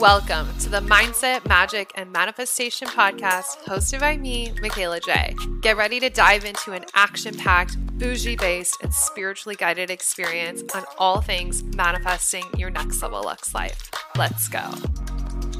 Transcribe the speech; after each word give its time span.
Welcome 0.00 0.46
to 0.58 0.68
the 0.68 0.80
Mindset, 0.80 1.48
Magic, 1.48 1.90
and 1.94 2.12
Manifestation 2.12 2.86
podcast 2.86 3.56
hosted 3.64 4.00
by 4.00 4.18
me, 4.18 4.50
Mikayla 4.56 5.02
Jai. 5.02 5.34
Get 5.62 5.78
ready 5.78 6.00
to 6.00 6.10
dive 6.10 6.44
into 6.44 6.72
an 6.72 6.84
action 6.92 7.34
packed, 7.34 7.78
bougie 7.96 8.36
based, 8.36 8.76
and 8.82 8.92
spiritually 8.92 9.56
guided 9.56 9.90
experience 9.90 10.62
on 10.74 10.84
all 10.98 11.22
things 11.22 11.62
manifesting 11.62 12.44
your 12.58 12.68
next 12.68 13.00
level 13.00 13.22
Lux 13.22 13.54
life. 13.54 13.90
Let's 14.18 14.48
go. 14.48 14.70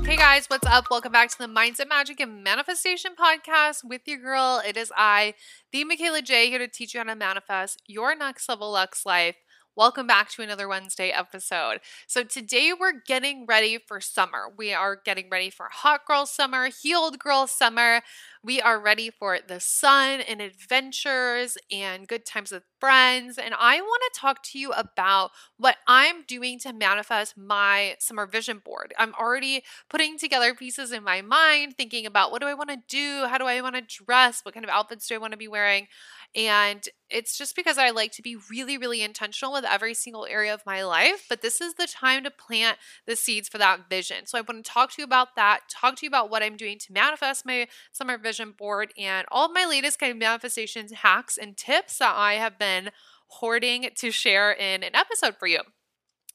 Hey 0.05 0.17
guys, 0.17 0.45
what's 0.49 0.67
up? 0.67 0.91
Welcome 0.91 1.13
back 1.13 1.31
to 1.31 1.39
the 1.39 1.47
Mindset, 1.47 1.89
Magic, 1.89 2.21
and 2.21 2.45
Manifestation 2.45 3.13
podcast 3.19 3.85
with 3.85 4.03
your 4.05 4.19
girl. 4.19 4.61
It 4.65 4.77
is 4.77 4.93
I, 4.95 5.33
the 5.73 5.87
Mikayla 5.87 6.23
Jai, 6.23 6.45
here 6.45 6.59
to 6.59 6.69
teach 6.69 6.93
you 6.93 7.01
how 7.01 7.05
to 7.05 7.15
manifest 7.15 7.81
your 7.87 8.15
next 8.15 8.51
level 8.51 8.73
Lux 8.73 9.07
life 9.07 9.37
Welcome 9.77 10.07
back 10.07 10.31
to 10.31 10.43
another 10.43 10.69
Wednesday 10.69 11.11
episode. 11.11 11.81
So, 12.07 12.23
today 12.25 12.73
we're 12.73 12.99
getting 13.07 13.45
ready 13.45 13.77
for 13.77 14.01
summer. 14.01 14.45
We 14.57 14.73
are 14.73 14.97
getting 15.05 15.29
ready 15.31 15.51
for 15.51 15.69
hot 15.71 16.07
girl 16.07 16.25
summer, 16.25 16.71
healed 16.71 17.19
girl 17.19 17.47
summer. 17.47 18.01
We 18.43 18.59
are 18.63 18.81
ready 18.81 19.11
for 19.11 19.39
the 19.47 19.61
sun 19.61 20.23
and 20.23 20.41
adventures 20.41 21.59
and 21.71 22.09
good 22.09 22.25
times 22.25 22.53
with 22.53 22.63
friends. 22.81 23.37
And 23.37 23.55
I 23.59 23.83
want 23.83 24.03
to 24.15 24.19
talk 24.19 24.43
to 24.45 24.59
you 24.59 24.73
about 24.73 25.33
what 25.59 25.77
I'm 25.87 26.23
doing 26.23 26.59
to 26.61 26.73
manifest 26.73 27.37
my 27.37 27.97
summer 27.99 28.27
vision 28.27 28.63
board. 28.65 28.95
I'm 28.99 29.13
already 29.15 29.63
putting 29.91 30.17
together 30.17 30.55
pieces 30.55 30.91
in 30.91 31.03
my 31.05 31.21
mind, 31.21 31.77
thinking 31.77 32.07
about 32.07 32.31
what 32.31 32.41
do 32.41 32.47
I 32.49 32.55
want 32.55 32.71
to 32.71 32.79
do? 32.89 33.27
How 33.29 33.37
do 33.37 33.45
I 33.45 33.61
want 33.61 33.75
to 33.75 33.83
dress? 34.05 34.41
What 34.43 34.55
kind 34.55 34.65
of 34.65 34.71
outfits 34.71 35.07
do 35.07 35.17
I 35.17 35.19
want 35.19 35.33
to 35.33 35.37
be 35.39 35.49
wearing? 35.49 35.89
And 36.37 36.87
it's 37.09 37.39
just 37.39 37.57
because 37.57 37.79
I 37.79 37.91
like 37.91 38.13
to 38.13 38.23
be 38.23 38.37
really, 38.51 38.77
really 38.77 39.03
intentional 39.03 39.55
with 39.55 39.65
every 39.65 39.95
single 39.95 40.27
area 40.27 40.53
of 40.53 40.67
my 40.67 40.85
life. 40.85 41.25
But 41.31 41.41
this 41.41 41.63
is 41.63 41.75
the 41.75 41.87
time 41.87 42.25
to 42.25 42.31
plant 42.31 42.77
the 43.07 43.17
seeds 43.17 43.49
for 43.49 43.57
that 43.57 43.89
vision. 43.89 44.27
So 44.27 44.37
I 44.37 44.43
want 44.43 44.63
to 44.63 44.71
talk 44.71 44.93
to 44.93 44.97
you 45.01 45.05
about 45.05 45.35
that, 45.37 45.61
talk 45.71 45.97
to 45.97 46.05
you 46.05 46.09
about 46.09 46.29
what 46.29 46.43
I'm 46.43 46.59
doing 46.59 46.79
to 46.81 46.93
manifest 46.93 47.47
my 47.47 47.69
summer 47.91 48.19
vision 48.19 48.53
board 48.57 48.93
and 48.99 49.27
all 49.31 49.47
of 49.47 49.55
my 49.55 49.65
latest 49.65 49.99
kind 49.99 50.13
of 50.13 50.19
manifestations, 50.19 50.93
hacks, 50.93 51.39
and 51.39 51.57
tips 51.57 51.99
that 51.99 52.15
I 52.15 52.35
have 52.35 52.59
been 52.59 52.91
hoarding 53.29 53.89
to 53.97 54.11
share 54.11 54.53
in 54.53 54.83
an 54.83 54.95
episode 54.95 55.37
for 55.39 55.47
you. 55.47 55.61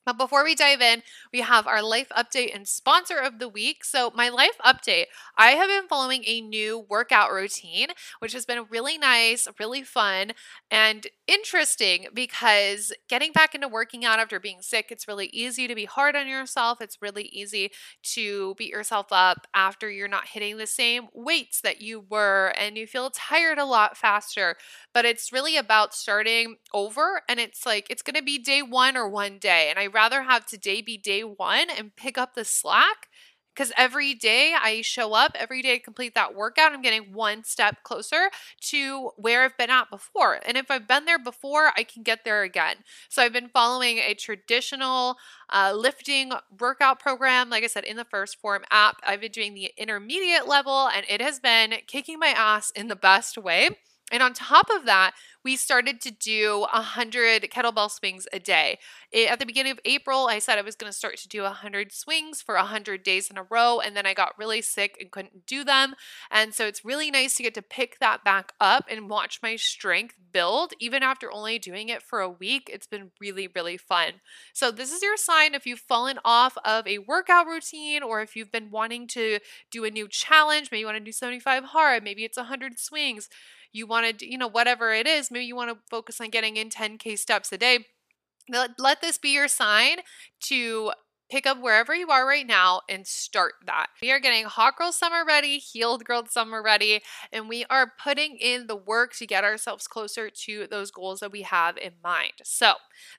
But 0.06 0.18
before 0.18 0.44
we 0.44 0.56
dive 0.56 0.82
in, 0.82 1.04
we 1.32 1.42
have 1.42 1.68
our 1.68 1.82
life 1.84 2.10
update 2.18 2.56
and 2.56 2.68
sponsor 2.68 3.18
of 3.18 3.40
the 3.40 3.48
week. 3.50 3.84
So, 3.86 4.12
my 4.16 4.30
life 4.30 4.58
update, 4.66 5.06
I 5.38 5.52
have 5.52 5.68
been 5.68 5.88
following 5.88 6.24
a 6.26 6.42
new 6.42 6.86
workout 6.90 7.32
routine, 7.32 7.88
which 8.20 8.34
has 8.34 8.46
been 8.46 8.66
really 8.70 8.98
nice, 8.98 9.48
really 9.60 9.84
fun, 9.84 10.32
and 10.70 11.08
interesting 11.28 12.08
because 12.14 12.92
getting 13.10 13.32
back 13.32 13.56
into 13.56 13.68
working 13.68 14.06
out 14.06 14.20
after 14.20 14.40
being 14.40 14.62
sick, 14.62 14.88
it's 14.90 15.08
really 15.08 15.28
easy 15.28 15.68
to 15.68 15.76
be 15.76 15.86
hard 15.86 16.16
on 16.16 16.28
yourself. 16.28 16.82
It's 16.82 17.02
really 17.02 17.26
easy 17.26 17.72
to 18.14 18.56
beat 18.56 18.70
yourself 18.72 19.08
up 19.12 19.48
after 19.54 19.90
you're 19.90 20.08
not 20.08 20.28
hitting 20.28 20.58
the 20.58 20.68
same 20.68 21.08
weights 21.14 21.62
that 21.62 21.82
you 21.82 22.06
were 22.10 22.54
and 22.58 22.78
you 22.78 22.88
feel 22.88 23.10
tired 23.10 23.58
a 23.58 23.66
lot 23.66 23.98
faster. 23.98 24.56
But 24.94 25.06
it's 25.06 25.32
really 25.32 25.56
about 25.58 25.94
starting 25.94 26.58
over, 26.74 27.22
and 27.30 27.40
it's 27.40 27.66
like 27.66 27.88
it's 27.90 28.02
going 28.02 28.16
to 28.16 28.24
be 28.24 28.38
day 28.38 28.62
one 28.62 28.98
or 28.98 29.08
one 29.08 29.38
day. 29.40 29.68
And 29.70 29.80
I'd 29.80 29.94
rather 29.94 30.24
have 30.24 30.46
today 30.46 30.82
be 30.82 30.98
day 30.98 31.22
one 31.24 31.70
and 31.70 31.96
pick 31.96 32.18
up 32.18 32.36
the 32.36 32.44
slack 32.46 33.08
because 33.54 33.72
every 33.78 34.14
day 34.14 34.54
I 34.60 34.82
show 34.82 35.14
up, 35.14 35.36
every 35.38 35.62
day 35.62 35.76
I 35.76 35.80
complete 35.80 36.16
that 36.16 36.36
workout, 36.36 36.72
I'm 36.72 36.82
getting 36.82 37.14
one 37.14 37.44
step 37.44 37.84
closer 37.84 38.30
to 38.70 39.12
where 39.18 39.44
I've 39.44 39.58
been 39.58 39.70
at 39.70 39.90
before. 39.90 40.40
And 40.46 40.58
if 40.58 40.72
I've 40.72 40.88
been 40.88 41.06
there 41.06 41.20
before, 41.20 41.72
I 41.76 41.84
can 41.84 42.04
get 42.04 42.24
there 42.24 42.44
again. 42.44 42.78
So 43.10 43.22
I've 43.22 43.34
been 43.34 43.50
following 43.50 43.98
a 43.98 44.14
traditional 44.14 45.18
uh, 45.50 45.74
lifting 45.76 46.32
workout 46.60 47.00
program, 47.00 47.50
like 47.50 47.64
I 47.64 47.68
said, 47.68 47.84
in 47.84 47.98
the 47.98 48.06
1st 48.06 48.38
Phorm 48.42 48.64
app. 48.72 48.98
I've 49.06 49.22
been 49.22 49.32
doing 49.32 49.54
the 49.54 49.72
intermediate 49.78 50.48
level, 50.48 50.88
and 50.88 51.06
it 51.10 51.22
has 51.22 51.40
been 51.40 51.74
kicking 51.88 52.20
my 52.20 52.30
ass 52.30 52.72
in 52.72 52.88
the 52.88 52.96
best 52.96 53.38
way. 53.38 53.70
And 54.12 54.22
on 54.22 54.34
top 54.34 54.70
of 54.70 54.86
that, 54.86 55.14
we 55.44 55.56
started 55.56 56.02
to 56.02 56.12
do 56.12 56.60
100 56.72 57.44
kettlebell 57.44 57.90
swings 57.90 58.28
a 58.32 58.40
day. 58.40 58.78
It, 59.12 59.32
at 59.32 59.40
the 59.40 59.46
beginning 59.46 59.72
of 59.72 59.80
April, 59.86 60.28
I 60.28 60.40
said 60.40 60.58
I 60.60 60.62
was 60.62 60.76
going 60.76 60.92
to 60.92 60.98
start 60.98 61.18
to 61.18 61.28
do 61.28 61.44
100 61.44 61.92
swings 61.92 62.42
for 62.42 62.56
100 62.56 63.04
days 63.04 63.30
in 63.32 63.38
a 63.38 63.44
row, 63.44 63.80
and 63.80 63.96
then 63.96 64.06
I 64.06 64.14
got 64.14 64.38
really 64.38 64.62
sick 64.62 64.98
and 65.00 65.10
couldn't 65.10 65.46
do 65.48 65.64
them. 65.64 65.96
And 66.30 66.54
so 66.54 66.68
it's 66.68 66.86
really 66.86 67.10
nice 67.10 67.36
to 67.36 67.44
get 67.44 67.56
to 67.56 67.62
pick 67.62 67.98
that 68.00 68.24
back 68.24 68.54
up 68.60 68.86
and 68.90 69.10
watch 69.10 69.40
my 69.42 69.56
strength 69.56 70.16
build, 70.32 70.74
even 70.80 71.02
after 71.02 71.32
only 71.32 71.58
doing 71.58 71.90
it 71.90 72.04
for 72.04 72.20
a 72.20 72.30
week. 72.30 72.70
It's 72.72 72.88
been 72.88 73.12
really, 73.20 73.48
really 73.54 73.78
fun. 73.78 74.14
So, 74.54 74.72
this 74.72 74.92
is 74.92 75.02
your 75.02 75.18
sign 75.18 75.56
if 75.56 75.66
you've 75.66 75.80
fallen 75.80 76.20
off 76.24 76.58
of 76.64 76.88
a 76.88 77.00
workout 77.00 77.48
routine 77.48 78.04
or 78.04 78.22
if 78.22 78.36
you've 78.36 78.52
been 78.52 78.70
wanting 78.72 79.08
to 79.08 79.40
do 79.72 79.86
a 79.86 79.92
new 79.92 80.08
challenge. 80.08 80.70
Maybe 80.72 80.82
you 80.82 80.86
want 80.86 80.98
to 80.98 81.04
do 81.04 81.12
75 81.12 81.66
hard, 81.66 82.04
maybe 82.04 82.24
it's 82.24 82.38
100 82.38 82.80
swings 82.80 83.30
you 83.74 83.88
want 83.88 84.20
to, 84.20 84.30
you 84.30 84.38
know, 84.38 84.48
whatever 84.48 84.94
it 84.94 85.08
is, 85.08 85.32
maybe 85.32 85.46
you 85.46 85.56
want 85.56 85.72
to 85.72 85.78
focus 85.90 86.20
on 86.22 86.30
getting 86.30 86.58
in 86.58 86.70
10K 86.70 87.16
steps 87.18 87.52
a 87.52 87.58
day. 87.58 87.86
Let, 88.50 88.72
let 88.80 89.02
this 89.02 89.18
be 89.18 89.30
your 89.34 89.48
sign 89.48 89.98
to 90.46 90.92
pick 91.32 91.48
up 91.48 91.62
wherever 91.62 91.96
you 91.96 92.10
are 92.10 92.28
right 92.28 92.46
now 92.46 92.82
and 92.90 93.08
start 93.08 93.54
that. 93.66 93.88
We 94.02 94.12
are 94.12 94.20
getting 94.20 94.44
Hot 94.44 94.76
Girl 94.78 94.92
Summer 94.92 95.24
ready, 95.26 95.60
Healed 95.60 96.04
Girl 96.04 96.26
Summer 96.28 96.62
ready, 96.62 97.02
and 97.32 97.48
we 97.48 97.64
are 97.70 97.94
putting 98.04 98.36
in 98.36 98.68
the 98.68 98.76
work 98.76 99.16
to 99.16 99.26
get 99.26 99.46
ourselves 99.46 99.88
closer 99.88 100.30
to 100.30 100.68
those 100.70 100.92
goals 100.92 101.22
that 101.22 101.32
we 101.32 101.44
have 101.44 101.78
in 101.78 101.94
mind. 102.04 102.34
So, 102.44 102.74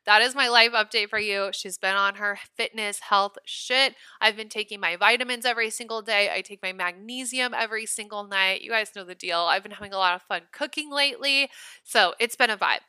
that 0.04 0.20
is 0.20 0.34
my 0.34 0.48
life 0.48 0.72
update 0.72 1.08
for 1.08 1.18
you. 1.18 1.48
She's 1.52 1.78
been 1.78 1.96
on 1.96 2.16
her 2.16 2.38
fitness, 2.54 3.00
health 3.00 3.38
shit. 3.46 3.94
I've 4.20 4.36
been 4.36 4.50
taking 4.50 4.78
my 4.78 4.96
vitamins 4.96 5.46
every 5.46 5.70
single 5.70 6.02
day. 6.02 6.30
I 6.32 6.42
take 6.42 6.62
my 6.62 6.74
magnesium 6.74 7.54
every 7.54 7.86
single 7.86 8.24
night. 8.28 8.60
You 8.60 8.70
guys 8.70 8.92
know 8.94 9.04
the 9.04 9.14
deal. 9.14 9.38
I've 9.38 9.62
been 9.62 9.72
having 9.72 9.94
a 9.94 9.98
lot 9.98 10.14
of 10.14 10.22
fun 10.22 10.42
cooking 10.52 10.92
lately. 10.92 11.48
So, 11.82 12.12
it's 12.20 12.36
been 12.36 12.50
a 12.50 12.58
vibe. 12.58 12.80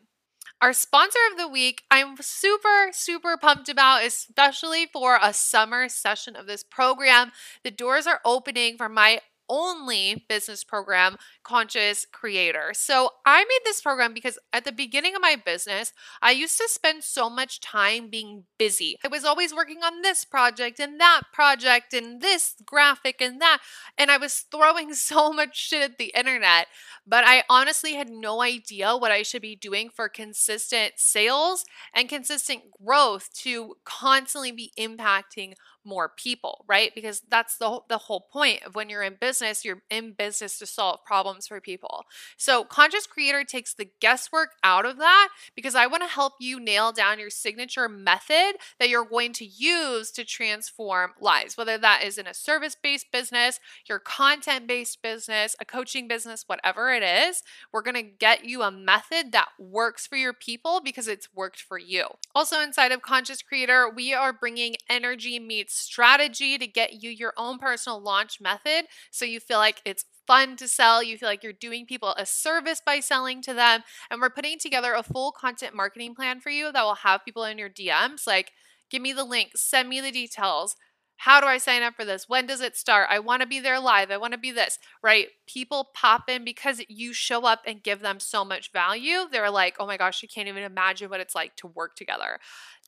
Our 0.63 0.71
sponsor 0.71 1.19
of 1.29 1.37
the 1.37 1.49
week, 1.49 1.83
I'm 1.91 2.15
super, 2.21 2.87
super 2.93 3.35
pumped 3.35 3.67
about, 3.67 4.05
especially 4.05 4.85
for 4.85 5.19
a 5.21 5.33
summer 5.33 5.89
session 5.89 6.37
of 6.37 6.47
this 6.47 6.63
program. 6.63 7.33
The 7.65 7.69
doors 7.69 8.07
are 8.07 8.21
opening 8.23 8.77
for 8.77 8.87
my 8.87 9.19
only 9.49 10.25
business 10.27 10.63
program, 10.63 11.17
Conscious 11.43 12.05
Creator. 12.11 12.71
So 12.73 13.09
I 13.25 13.39
made 13.43 13.59
this 13.63 13.81
program 13.81 14.13
because 14.13 14.39
at 14.51 14.65
the 14.65 14.71
beginning 14.71 15.15
of 15.15 15.21
my 15.21 15.35
business, 15.35 15.93
I 16.21 16.31
used 16.31 16.57
to 16.57 16.67
spend 16.67 17.03
so 17.03 17.29
much 17.29 17.59
time 17.59 18.09
being 18.09 18.43
busy. 18.57 18.97
I 19.03 19.07
was 19.07 19.25
always 19.25 19.53
working 19.53 19.83
on 19.83 20.01
this 20.01 20.25
project 20.25 20.79
and 20.79 20.99
that 20.99 21.23
project 21.31 21.93
and 21.93 22.21
this 22.21 22.55
graphic 22.65 23.21
and 23.21 23.41
that. 23.41 23.59
And 23.97 24.11
I 24.11 24.17
was 24.17 24.45
throwing 24.51 24.93
so 24.93 25.31
much 25.33 25.57
shit 25.57 25.81
at 25.81 25.97
the 25.97 26.13
internet, 26.15 26.67
but 27.05 27.23
I 27.25 27.43
honestly 27.49 27.93
had 27.93 28.09
no 28.09 28.41
idea 28.41 28.95
what 28.95 29.11
I 29.11 29.23
should 29.23 29.41
be 29.41 29.55
doing 29.55 29.89
for 29.89 30.09
consistent 30.09 30.93
sales 30.97 31.65
and 31.93 32.09
consistent 32.09 32.63
growth 32.83 33.29
to 33.43 33.75
constantly 33.83 34.51
be 34.51 34.71
impacting 34.77 35.53
more 35.85 36.09
people, 36.09 36.65
right? 36.67 36.91
Because 36.95 37.21
that's 37.29 37.57
the 37.57 37.79
the 37.89 37.97
whole 37.97 38.27
point 38.31 38.63
of 38.63 38.75
when 38.75 38.89
you're 38.89 39.03
in 39.03 39.17
business, 39.19 39.65
you're 39.65 39.81
in 39.89 40.13
business 40.13 40.57
to 40.59 40.65
solve 40.65 41.03
problems 41.05 41.47
for 41.47 41.59
people. 41.61 42.05
So, 42.37 42.63
Conscious 42.63 43.07
Creator 43.07 43.43
takes 43.45 43.73
the 43.73 43.89
guesswork 43.99 44.51
out 44.63 44.85
of 44.85 44.97
that 44.97 45.29
because 45.55 45.75
I 45.75 45.87
want 45.87 46.03
to 46.03 46.09
help 46.09 46.33
you 46.39 46.59
nail 46.59 46.91
down 46.91 47.19
your 47.19 47.29
signature 47.29 47.89
method 47.89 48.53
that 48.79 48.89
you're 48.89 49.05
going 49.05 49.33
to 49.33 49.45
use 49.45 50.11
to 50.11 50.23
transform 50.23 51.11
lives, 51.19 51.57
whether 51.57 51.77
that 51.77 52.03
is 52.03 52.17
in 52.17 52.27
a 52.27 52.33
service-based 52.33 53.11
business, 53.11 53.59
your 53.87 53.99
content-based 53.99 55.01
business, 55.01 55.55
a 55.59 55.65
coaching 55.65 56.07
business, 56.07 56.43
whatever 56.47 56.93
it 56.93 57.03
is. 57.03 57.43
We're 57.71 57.81
going 57.81 57.95
to 57.95 58.01
get 58.03 58.45
you 58.45 58.61
a 58.61 58.71
method 58.71 59.31
that 59.31 59.49
works 59.59 60.07
for 60.07 60.15
your 60.15 60.33
people 60.33 60.81
because 60.83 61.07
it's 61.07 61.33
worked 61.33 61.61
for 61.61 61.77
you. 61.77 62.05
Also 62.35 62.59
inside 62.59 62.91
of 62.91 63.01
Conscious 63.01 63.41
Creator, 63.41 63.91
we 63.95 64.13
are 64.13 64.33
bringing 64.33 64.75
energy 64.89 65.39
meets 65.39 65.72
strategy 65.73 66.57
to 66.57 66.67
get 66.67 67.03
you 67.03 67.09
your 67.09 67.33
own 67.37 67.57
personal 67.57 68.01
launch 68.01 68.39
method 68.39 68.85
so 69.11 69.25
you 69.25 69.39
feel 69.39 69.57
like 69.57 69.81
it's 69.85 70.05
fun 70.27 70.55
to 70.57 70.67
sell. 70.67 71.03
You 71.03 71.17
feel 71.17 71.29
like 71.29 71.43
you're 71.43 71.53
doing 71.53 71.85
people 71.85 72.13
a 72.17 72.25
service 72.25 72.81
by 72.85 72.99
selling 72.99 73.41
to 73.43 73.53
them. 73.53 73.81
And 74.09 74.21
we're 74.21 74.29
putting 74.29 74.59
together 74.59 74.93
a 74.93 75.03
full 75.03 75.31
content 75.31 75.75
marketing 75.75 76.15
plan 76.15 76.39
for 76.39 76.49
you 76.49 76.71
that 76.71 76.83
will 76.83 76.95
have 76.95 77.25
people 77.25 77.43
in 77.43 77.57
your 77.57 77.69
DMs 77.69 78.25
like, 78.27 78.51
give 78.89 79.01
me 79.01 79.13
the 79.13 79.23
link, 79.23 79.51
send 79.55 79.89
me 79.89 80.01
the 80.01 80.11
details. 80.11 80.75
How 81.17 81.39
do 81.39 81.47
I 81.47 81.57
sign 81.57 81.83
up 81.83 81.95
for 81.95 82.03
this? 82.03 82.27
When 82.27 82.47
does 82.47 82.59
it 82.59 82.75
start? 82.75 83.07
I 83.09 83.19
want 83.19 83.41
to 83.41 83.47
be 83.47 83.59
there 83.59 83.79
live. 83.79 84.11
I 84.11 84.17
want 84.17 84.33
to 84.33 84.39
be 84.39 84.51
this, 84.51 84.79
right? 85.01 85.27
People 85.47 85.89
pop 85.93 86.23
in 86.27 86.43
because 86.43 86.81
you 86.89 87.13
show 87.13 87.45
up 87.45 87.61
and 87.65 87.83
give 87.83 88.01
them 88.01 88.19
so 88.19 88.43
much 88.43 88.71
value. 88.73 89.19
They're 89.31 89.51
like, 89.51 89.75
oh 89.79 89.87
my 89.87 89.95
gosh, 89.95 90.21
you 90.21 90.27
can't 90.27 90.49
even 90.49 90.63
imagine 90.63 91.09
what 91.09 91.21
it's 91.21 91.35
like 91.35 91.55
to 91.57 91.67
work 91.67 91.95
together. 91.95 92.39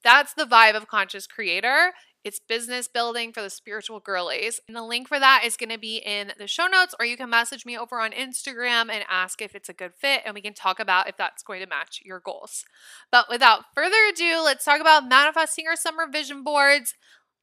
That's 0.03 0.33
the 0.33 0.45
vibe 0.45 0.75
of 0.75 0.87
Conscious 0.87 1.27
Creator. 1.27 1.93
It's 2.25 2.39
business 2.39 2.87
building 2.87 3.31
for 3.31 3.43
the 3.43 3.51
spiritual 3.51 3.99
girlies. 3.99 4.59
And 4.67 4.75
the 4.75 4.81
link 4.81 5.07
for 5.07 5.19
that 5.19 5.43
is 5.45 5.55
going 5.55 5.69
to 5.69 5.77
be 5.77 5.97
in 5.97 6.33
the 6.39 6.47
show 6.47 6.65
notes, 6.65 6.95
or 6.99 7.05
you 7.05 7.17
can 7.17 7.29
message 7.29 7.67
me 7.67 7.77
over 7.77 8.01
on 8.01 8.11
Instagram 8.11 8.89
and 8.89 9.05
ask 9.07 9.43
if 9.43 9.53
it's 9.53 9.69
a 9.69 9.73
good 9.73 9.93
fit, 9.93 10.23
and 10.25 10.33
we 10.33 10.41
can 10.41 10.55
talk 10.55 10.79
about 10.79 11.07
if 11.07 11.17
that's 11.17 11.43
going 11.43 11.61
to 11.61 11.67
match 11.67 12.01
your 12.03 12.19
goals. 12.19 12.65
But 13.11 13.27
without 13.29 13.65
further 13.75 14.03
ado, 14.11 14.41
let's 14.43 14.65
talk 14.65 14.81
about 14.81 15.07
manifesting 15.07 15.67
our 15.67 15.75
summer 15.75 16.07
vision 16.11 16.43
boards. 16.43 16.95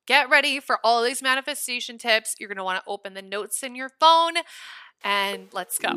get 0.06 0.28
ready 0.28 0.60
for 0.60 0.78
all 0.82 1.02
these 1.02 1.22
manifestation 1.22 1.96
tips. 1.98 2.34
You're 2.38 2.48
going 2.48 2.56
to 2.56 2.64
want 2.64 2.82
to 2.84 2.90
open 2.90 3.14
the 3.14 3.22
notes 3.22 3.62
in 3.62 3.74
your 3.74 3.90
phone 4.00 4.34
and 5.04 5.48
let's 5.52 5.78
go. 5.78 5.92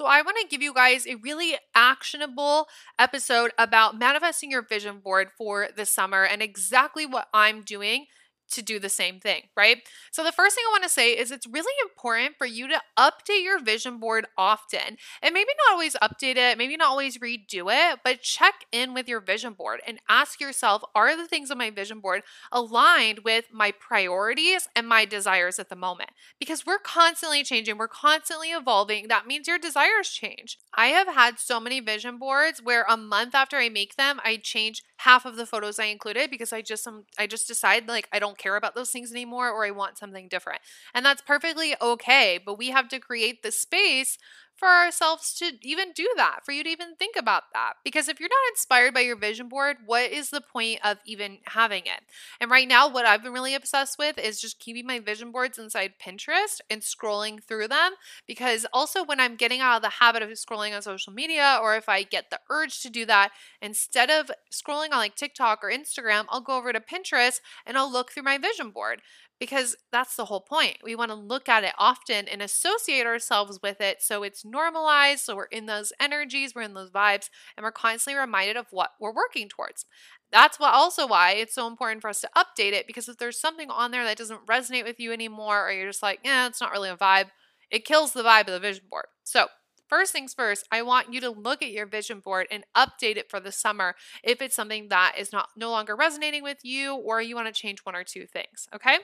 So, 0.00 0.06
I 0.06 0.22
want 0.22 0.38
to 0.40 0.46
give 0.48 0.62
you 0.62 0.72
guys 0.72 1.06
a 1.06 1.16
really 1.16 1.58
actionable 1.74 2.68
episode 2.98 3.50
about 3.58 3.98
manifesting 3.98 4.50
your 4.50 4.62
vision 4.62 4.98
board 4.98 5.28
for 5.36 5.68
the 5.76 5.84
summer 5.84 6.24
and 6.24 6.40
exactly 6.40 7.04
what 7.04 7.28
I'm 7.34 7.60
doing 7.60 8.06
to 8.50 8.62
do 8.62 8.78
the 8.78 8.88
same 8.88 9.20
thing, 9.20 9.42
right? 9.56 9.78
So, 10.10 10.24
the 10.24 10.32
first 10.32 10.54
thing 10.54 10.64
I 10.68 10.72
want 10.72 10.84
to 10.84 10.88
say 10.88 11.12
is 11.12 11.30
it's 11.30 11.46
really 11.46 11.72
important 11.82 12.36
for 12.38 12.46
you 12.46 12.68
to 12.68 12.80
update 12.98 13.42
your 13.42 13.62
vision 13.62 13.98
board 13.98 14.26
often. 14.36 14.96
And 15.22 15.34
maybe 15.34 15.50
not 15.66 15.72
always 15.74 15.94
update 16.02 16.36
it, 16.36 16.58
maybe 16.58 16.76
not 16.76 16.88
always 16.90 17.18
redo 17.18 17.66
it, 17.70 18.00
but 18.04 18.22
check 18.22 18.64
in 18.72 18.94
with 18.94 19.08
your 19.08 19.20
vision 19.20 19.52
board 19.52 19.80
and 19.86 19.98
ask 20.08 20.40
yourself 20.40 20.82
are 20.94 21.16
the 21.16 21.26
things 21.26 21.50
on 21.50 21.58
my 21.58 21.70
vision 21.70 22.00
board 22.00 22.22
aligned 22.52 23.20
with 23.24 23.46
my 23.52 23.72
priorities 23.72 24.68
and 24.74 24.88
my 24.88 25.04
desires 25.04 25.58
at 25.58 25.68
the 25.68 25.76
moment? 25.76 26.10
Because 26.38 26.66
we're 26.66 26.78
constantly 26.78 27.42
changing, 27.42 27.78
we're 27.78 27.88
constantly 27.88 28.48
evolving. 28.50 29.08
That 29.08 29.26
means 29.26 29.46
your 29.48 29.58
desires 29.58 30.10
change. 30.10 30.58
I 30.74 30.88
have 30.88 31.08
had 31.08 31.38
so 31.38 31.60
many 31.60 31.80
vision 31.80 32.18
boards 32.18 32.62
where 32.62 32.84
a 32.88 32.96
month 32.96 33.34
after 33.34 33.56
I 33.56 33.68
make 33.68 33.96
them, 33.96 34.20
I 34.24 34.36
change 34.36 34.82
half 35.04 35.24
of 35.24 35.36
the 35.36 35.46
photos 35.46 35.78
I 35.78 35.84
included 35.84 36.30
because 36.30 36.52
I 36.52 36.62
just 36.62 36.86
um, 36.86 37.04
I 37.18 37.26
just 37.26 37.48
decide 37.48 37.88
like 37.88 38.08
I 38.12 38.18
don't 38.18 38.38
care 38.38 38.56
about 38.56 38.74
those 38.74 38.90
things 38.90 39.10
anymore 39.10 39.50
or 39.50 39.64
I 39.64 39.70
want 39.70 39.98
something 39.98 40.28
different. 40.28 40.60
And 40.94 41.04
that's 41.04 41.22
perfectly 41.22 41.74
okay, 41.80 42.38
but 42.44 42.58
we 42.58 42.68
have 42.68 42.88
to 42.88 42.98
create 42.98 43.42
the 43.42 43.52
space 43.52 44.18
for 44.60 44.68
ourselves 44.68 45.32
to 45.32 45.52
even 45.62 45.92
do 45.92 46.06
that, 46.16 46.40
for 46.44 46.52
you 46.52 46.62
to 46.62 46.68
even 46.68 46.94
think 46.94 47.16
about 47.16 47.44
that. 47.54 47.74
Because 47.82 48.08
if 48.08 48.20
you're 48.20 48.28
not 48.28 48.52
inspired 48.52 48.92
by 48.92 49.00
your 49.00 49.16
vision 49.16 49.48
board, 49.48 49.78
what 49.86 50.12
is 50.12 50.28
the 50.28 50.42
point 50.42 50.80
of 50.84 50.98
even 51.06 51.38
having 51.46 51.84
it? 51.84 52.02
And 52.42 52.50
right 52.50 52.68
now, 52.68 52.86
what 52.86 53.06
I've 53.06 53.22
been 53.22 53.32
really 53.32 53.54
obsessed 53.54 53.98
with 53.98 54.18
is 54.18 54.38
just 54.38 54.60
keeping 54.60 54.86
my 54.86 55.00
vision 55.00 55.32
boards 55.32 55.58
inside 55.58 55.94
Pinterest 55.98 56.60
and 56.68 56.82
scrolling 56.82 57.42
through 57.42 57.68
them. 57.68 57.92
Because 58.26 58.66
also, 58.70 59.02
when 59.02 59.18
I'm 59.18 59.36
getting 59.36 59.60
out 59.60 59.76
of 59.76 59.82
the 59.82 59.88
habit 59.88 60.22
of 60.22 60.28
scrolling 60.32 60.76
on 60.76 60.82
social 60.82 61.14
media, 61.14 61.58
or 61.62 61.74
if 61.74 61.88
I 61.88 62.02
get 62.02 62.28
the 62.28 62.40
urge 62.50 62.82
to 62.82 62.90
do 62.90 63.06
that, 63.06 63.30
instead 63.62 64.10
of 64.10 64.30
scrolling 64.52 64.92
on 64.92 64.98
like 64.98 65.16
TikTok 65.16 65.60
or 65.64 65.70
Instagram, 65.70 66.26
I'll 66.28 66.42
go 66.42 66.58
over 66.58 66.70
to 66.70 66.80
Pinterest 66.80 67.40
and 67.64 67.78
I'll 67.78 67.90
look 67.90 68.12
through 68.12 68.24
my 68.24 68.36
vision 68.36 68.70
board 68.70 69.00
because 69.40 69.74
that's 69.90 70.14
the 70.14 70.26
whole 70.26 70.42
point. 70.42 70.76
We 70.84 70.94
want 70.94 71.10
to 71.10 71.16
look 71.16 71.48
at 71.48 71.64
it 71.64 71.72
often 71.78 72.28
and 72.28 72.42
associate 72.42 73.06
ourselves 73.06 73.58
with 73.62 73.80
it 73.80 74.02
so 74.02 74.22
it's 74.22 74.44
normalized, 74.44 75.24
so 75.24 75.34
we're 75.34 75.44
in 75.46 75.66
those 75.66 75.92
energies, 75.98 76.54
we're 76.54 76.62
in 76.62 76.74
those 76.74 76.90
vibes, 76.90 77.30
and 77.56 77.64
we're 77.64 77.72
constantly 77.72 78.20
reminded 78.20 78.56
of 78.56 78.66
what 78.70 78.90
we're 79.00 79.14
working 79.14 79.48
towards. 79.48 79.86
That's 80.30 80.60
what 80.60 80.74
also 80.74 81.06
why 81.08 81.32
it's 81.32 81.54
so 81.54 81.66
important 81.66 82.02
for 82.02 82.08
us 82.08 82.20
to 82.20 82.30
update 82.36 82.72
it 82.72 82.86
because 82.86 83.08
if 83.08 83.16
there's 83.16 83.40
something 83.40 83.70
on 83.70 83.90
there 83.90 84.04
that 84.04 84.18
doesn't 84.18 84.46
resonate 84.46 84.84
with 84.84 85.00
you 85.00 85.12
anymore 85.12 85.66
or 85.66 85.72
you're 85.72 85.88
just 85.88 86.02
like, 86.02 86.20
yeah, 86.22 86.46
it's 86.46 86.60
not 86.60 86.70
really 86.70 86.90
a 86.90 86.96
vibe, 86.96 87.28
it 87.70 87.84
kills 87.84 88.12
the 88.12 88.22
vibe 88.22 88.46
of 88.46 88.52
the 88.52 88.60
vision 88.60 88.84
board. 88.88 89.06
So, 89.24 89.46
First 89.88 90.12
things 90.12 90.34
first, 90.34 90.68
I 90.70 90.82
want 90.82 91.12
you 91.12 91.20
to 91.20 91.30
look 91.30 91.62
at 91.62 91.72
your 91.72 91.84
vision 91.84 92.20
board 92.20 92.46
and 92.48 92.62
update 92.76 93.16
it 93.16 93.28
for 93.28 93.40
the 93.40 93.50
summer 93.50 93.96
if 94.22 94.40
it's 94.40 94.54
something 94.54 94.86
that 94.88 95.16
is 95.18 95.32
not 95.32 95.48
no 95.56 95.68
longer 95.68 95.96
resonating 95.96 96.44
with 96.44 96.58
you 96.62 96.94
or 96.94 97.20
you 97.20 97.34
want 97.34 97.48
to 97.48 97.52
change 97.52 97.80
one 97.80 97.96
or 97.96 98.04
two 98.04 98.24
things, 98.24 98.68
okay? 98.72 98.98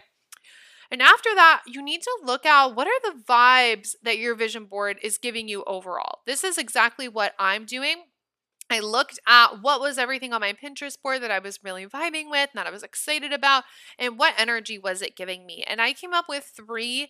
And 0.90 1.02
after 1.02 1.34
that, 1.34 1.62
you 1.66 1.82
need 1.82 2.02
to 2.02 2.18
look 2.24 2.46
at 2.46 2.74
what 2.74 2.86
are 2.86 3.00
the 3.02 3.22
vibes 3.22 3.94
that 4.02 4.18
your 4.18 4.34
vision 4.34 4.66
board 4.66 4.98
is 5.02 5.18
giving 5.18 5.48
you 5.48 5.64
overall. 5.64 6.20
This 6.26 6.44
is 6.44 6.58
exactly 6.58 7.08
what 7.08 7.34
I'm 7.38 7.64
doing. 7.64 8.04
I 8.68 8.80
looked 8.80 9.20
at 9.26 9.62
what 9.62 9.80
was 9.80 9.96
everything 9.96 10.32
on 10.32 10.40
my 10.40 10.52
Pinterest 10.52 11.00
board 11.00 11.22
that 11.22 11.30
I 11.30 11.38
was 11.38 11.62
really 11.62 11.86
vibing 11.86 12.30
with 12.30 12.50
that 12.54 12.66
I 12.66 12.70
was 12.70 12.82
excited 12.82 13.32
about, 13.32 13.64
and 13.98 14.18
what 14.18 14.34
energy 14.36 14.78
was 14.78 15.02
it 15.02 15.16
giving 15.16 15.46
me. 15.46 15.62
And 15.66 15.80
I 15.80 15.92
came 15.92 16.12
up 16.12 16.26
with 16.28 16.52
three 16.56 17.08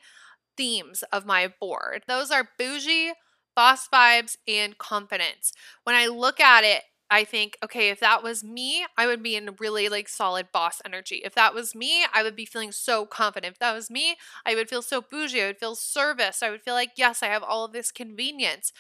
themes 0.57 1.03
of 1.13 1.25
my 1.25 1.53
board. 1.61 2.03
Those 2.07 2.31
are 2.31 2.51
bougie, 2.59 3.13
boss 3.55 3.89
vibes, 3.89 4.37
and 4.47 4.77
confidence. 4.77 5.53
When 5.85 5.97
I 5.97 6.07
look 6.09 6.41
at 6.41 6.63
it, 6.63 6.83
I 7.11 7.25
think, 7.25 7.57
okay, 7.65 7.91
if 7.91 8.01
that 8.01 8.23
was 8.23 8.43
me, 8.43 8.85
I 8.99 9.07
would 9.07 9.23
be 9.23 9.37
in 9.37 9.55
really 9.61 9.89
like 9.89 10.09
solid 10.09 10.51
boss 10.53 10.83
energy. 10.85 11.23
If 11.25 11.35
that 11.37 11.55
was 11.55 11.75
me, 11.75 12.05
I 12.13 12.23
would 12.25 12.35
be 12.35 12.45
feeling 12.45 12.73
so 12.73 13.07
confident. 13.07 13.53
If 13.55 13.59
that 13.61 13.75
was 13.75 13.91
me, 13.91 14.17
I 14.45 14.55
would 14.57 14.69
feel 14.69 14.83
so 14.83 15.01
bougie. 15.03 15.43
I 15.43 15.47
would 15.47 15.59
feel 15.59 15.77
service. 15.77 16.43
I 16.43 16.51
would 16.51 16.63
feel 16.63 16.75
like, 16.75 16.93
yes, 16.97 17.23
I 17.23 17.27
have 17.29 17.45
all 17.45 17.65
of 17.65 17.73
this 17.73 17.93
convenience. 17.93 18.73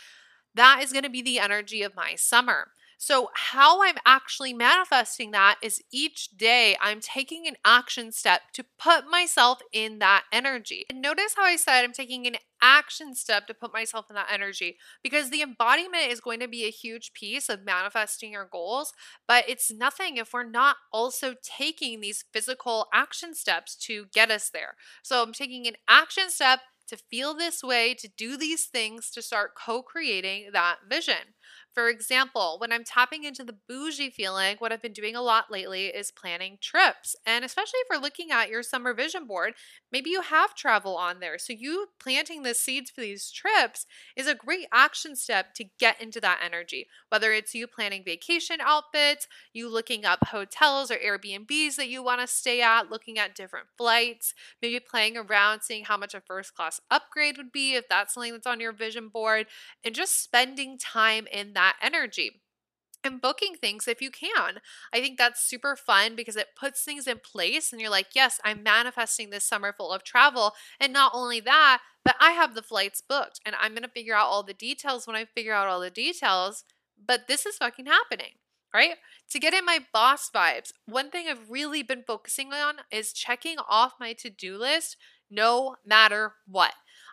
That 0.55 0.81
is 0.82 0.93
going 0.93 1.05
to 1.05 1.11
be 1.11 1.23
the 1.23 1.38
energy 1.38 1.82
of 1.82 1.94
my 1.96 2.14
summer. 2.17 2.69
So, 2.98 3.31
how 3.34 3.82
I'm 3.82 3.96
actually 4.06 4.54
manifesting 4.54 5.31
that 5.32 5.58
is 5.62 5.82
each 5.93 6.31
day 6.37 6.76
I'm 6.81 7.00
taking 7.00 7.46
an 7.46 7.56
action 7.64 8.10
step 8.10 8.40
to 8.54 8.64
put 8.78 9.10
myself 9.10 9.60
in 9.70 9.98
that 9.98 10.25
energy. 10.32 10.87
And 10.88 11.02
notice 11.02 11.34
how 11.37 11.44
I 11.44 11.56
said 11.56 11.84
I'm 11.84 11.93
taking 11.93 12.26
an 12.26 12.37
action 12.62 13.14
step 13.14 13.46
to 13.48 13.54
put 13.54 13.72
myself 13.75 14.06
in 14.08 14.14
that 14.16 14.28
energy 14.32 14.78
because 15.02 15.28
the 15.28 15.43
embodiment 15.43 16.10
is 16.10 16.20
going 16.20 16.40
to 16.40 16.48
be 16.48 16.64
a 16.64 16.70
huge 16.70 17.12
piece 17.12 17.50
of 17.50 17.66
manifesting 17.66 18.32
your 18.32 18.48
goals, 18.50 18.94
but 19.28 19.44
it's 19.46 19.70
nothing 19.70 20.16
if 20.16 20.32
we're 20.32 20.48
not 20.48 20.76
also 20.90 21.34
taking 21.43 22.00
these 22.00 22.25
physical 22.32 22.87
action 22.94 23.34
steps 23.34 23.76
to 23.76 24.06
get 24.14 24.31
us 24.31 24.48
there. 24.48 24.75
So, 25.02 25.22
I'm 25.22 25.34
taking 25.34 25.66
an 25.66 25.76
action 25.87 26.31
step 26.31 26.60
to 26.88 26.96
feel 26.96 27.34
this 27.34 27.62
way, 27.64 27.94
to 27.94 28.08
do 28.16 28.37
these 28.37 28.64
things, 28.66 29.10
to 29.10 29.20
start 29.20 29.54
co 29.54 29.82
creating 29.82 30.50
that 30.52 30.76
vision. 30.88 31.34
For 31.76 31.90
example, 31.90 32.56
when 32.58 32.73
I'm 32.73 32.84
tapping 32.84 33.25
into 33.25 33.44
the 33.44 33.52
bougie 33.69 34.08
feeling, 34.08 34.56
what 34.61 34.73
I've 34.73 34.81
been 34.81 34.94
doing 34.94 35.14
a 35.14 35.20
lot 35.20 35.50
lately 35.50 35.88
is 35.88 36.11
planning 36.11 36.56
trips. 36.58 37.14
And 37.26 37.44
especially 37.44 37.81
if 37.81 37.88
we're 37.90 38.02
looking 38.02 38.31
at 38.31 38.49
your 38.49 38.62
summer 38.62 38.94
vision 38.94 39.26
board, 39.26 39.52
maybe 39.93 40.08
you 40.08 40.23
have 40.23 40.55
travel 40.55 40.96
on 40.96 41.20
there. 41.20 41.38
So, 41.38 41.52
you 41.52 41.88
planting 42.00 42.44
the 42.44 42.55
seeds 42.55 42.90
for 42.90 43.02
these 43.02 43.31
trips 43.31 43.84
is 44.17 44.27
a 44.27 44.34
great 44.34 44.69
action 44.72 45.17
step 45.17 45.53
to 45.56 45.65
get 45.79 46.00
into 46.00 46.19
that 46.22 46.41
energy. 46.43 46.86
Whether 47.10 47.32
it's 47.34 47.55
you 47.55 47.67
planning 47.67 48.03
vacation 48.05 48.56
outfits, 48.62 49.29
you 49.53 49.69
looking 49.70 50.06
up 50.06 50.29
hotels 50.29 50.91
or 50.91 50.96
Airbnbs 50.96 51.77
that 51.77 51.89
you 51.91 52.03
want 52.03 52.22
to 52.22 52.27
stay 52.27 52.62
at, 52.62 52.91
looking 52.91 53.19
at 53.19 53.34
different 53.34 53.67
flights, 53.77 54.32
maybe 54.62 54.81
playing 54.81 55.19
around, 55.19 55.60
seeing 55.60 55.84
how 55.84 55.98
much 55.98 56.15
a 56.15 56.22
first 56.22 56.55
class 56.55 56.81
upgrade 56.91 57.36
would 57.36 57.53
be 57.53 57.74
if 57.74 57.86
that's 57.89 58.15
something 58.15 58.32
that's 58.32 58.46
on 58.46 58.60
your 58.60 58.72
vision 58.72 59.08
board, 59.08 59.46
and 59.84 59.94
just 59.94 60.22
spending 60.22 60.79
time 60.79 61.27
in 61.32 61.53
that 61.55 61.66
that 61.67 61.77
energy 61.85 62.43
and 63.05 63.20
booking 63.20 63.55
things 63.55 63.87
if 63.87 64.01
you 64.01 64.11
can. 64.11 64.61
I 64.93 65.01
think 65.01 65.19
that's 65.19 65.44
super 65.44 65.77
fun 65.77 66.17
because 66.17 66.37
it 66.37 66.56
puts 66.58 66.82
things 66.82 67.06
in 67.06 67.19
place 67.19 67.73
and 67.73 67.81
you're 67.81 67.91
like, 67.91 68.08
yes, 68.15 68.41
I'm 68.44 68.63
manifesting 68.63 69.31
this 69.31 69.44
summer 69.44 69.73
full 69.73 69.93
of 69.93 70.05
travel. 70.05 70.53
And 70.81 70.93
not 70.93 71.13
only 71.15 71.41
that, 71.41 71.81
but 72.05 72.17
I 72.20 72.32
have 72.32 72.55
the 72.55 72.63
flights 72.63 73.03
booked 73.06 73.41
and 73.44 73.55
I'm 73.61 73.73
going 73.73 73.82
to 73.82 73.89
figure 73.89 74.15
out 74.15 74.27
all 74.27 74.43
the 74.43 74.55
details 74.55 75.06
when 75.06 75.17
I 75.17 75.25
figure 75.25 75.53
out 75.53 75.69
all 75.69 75.81
the 75.81 75.91
details. 75.91 76.65
But 77.05 77.29
this 77.29 77.46
is 77.46 77.56
fucking 77.56 77.87
happening, 77.87 78.35
right? 78.73 78.94
To 79.31 79.39
get 79.39 79.55
in 79.55 79.65
my 79.65 79.81
boss 79.93 80.31
vibes, 80.35 80.73
one 80.87 81.11
thing 81.11 81.27
I've 81.29 81.51
really 81.51 81.82
been 81.82 82.05
focusing 82.06 82.53
on 82.53 82.77
is 82.91 83.13
checking 83.13 83.56
off 83.69 83.94
my 84.01 84.15
to 84.15 84.31
do 84.31 84.56
list 84.56 84.96
no 85.31 85.77
matter 85.85 86.35
what. 86.46 86.73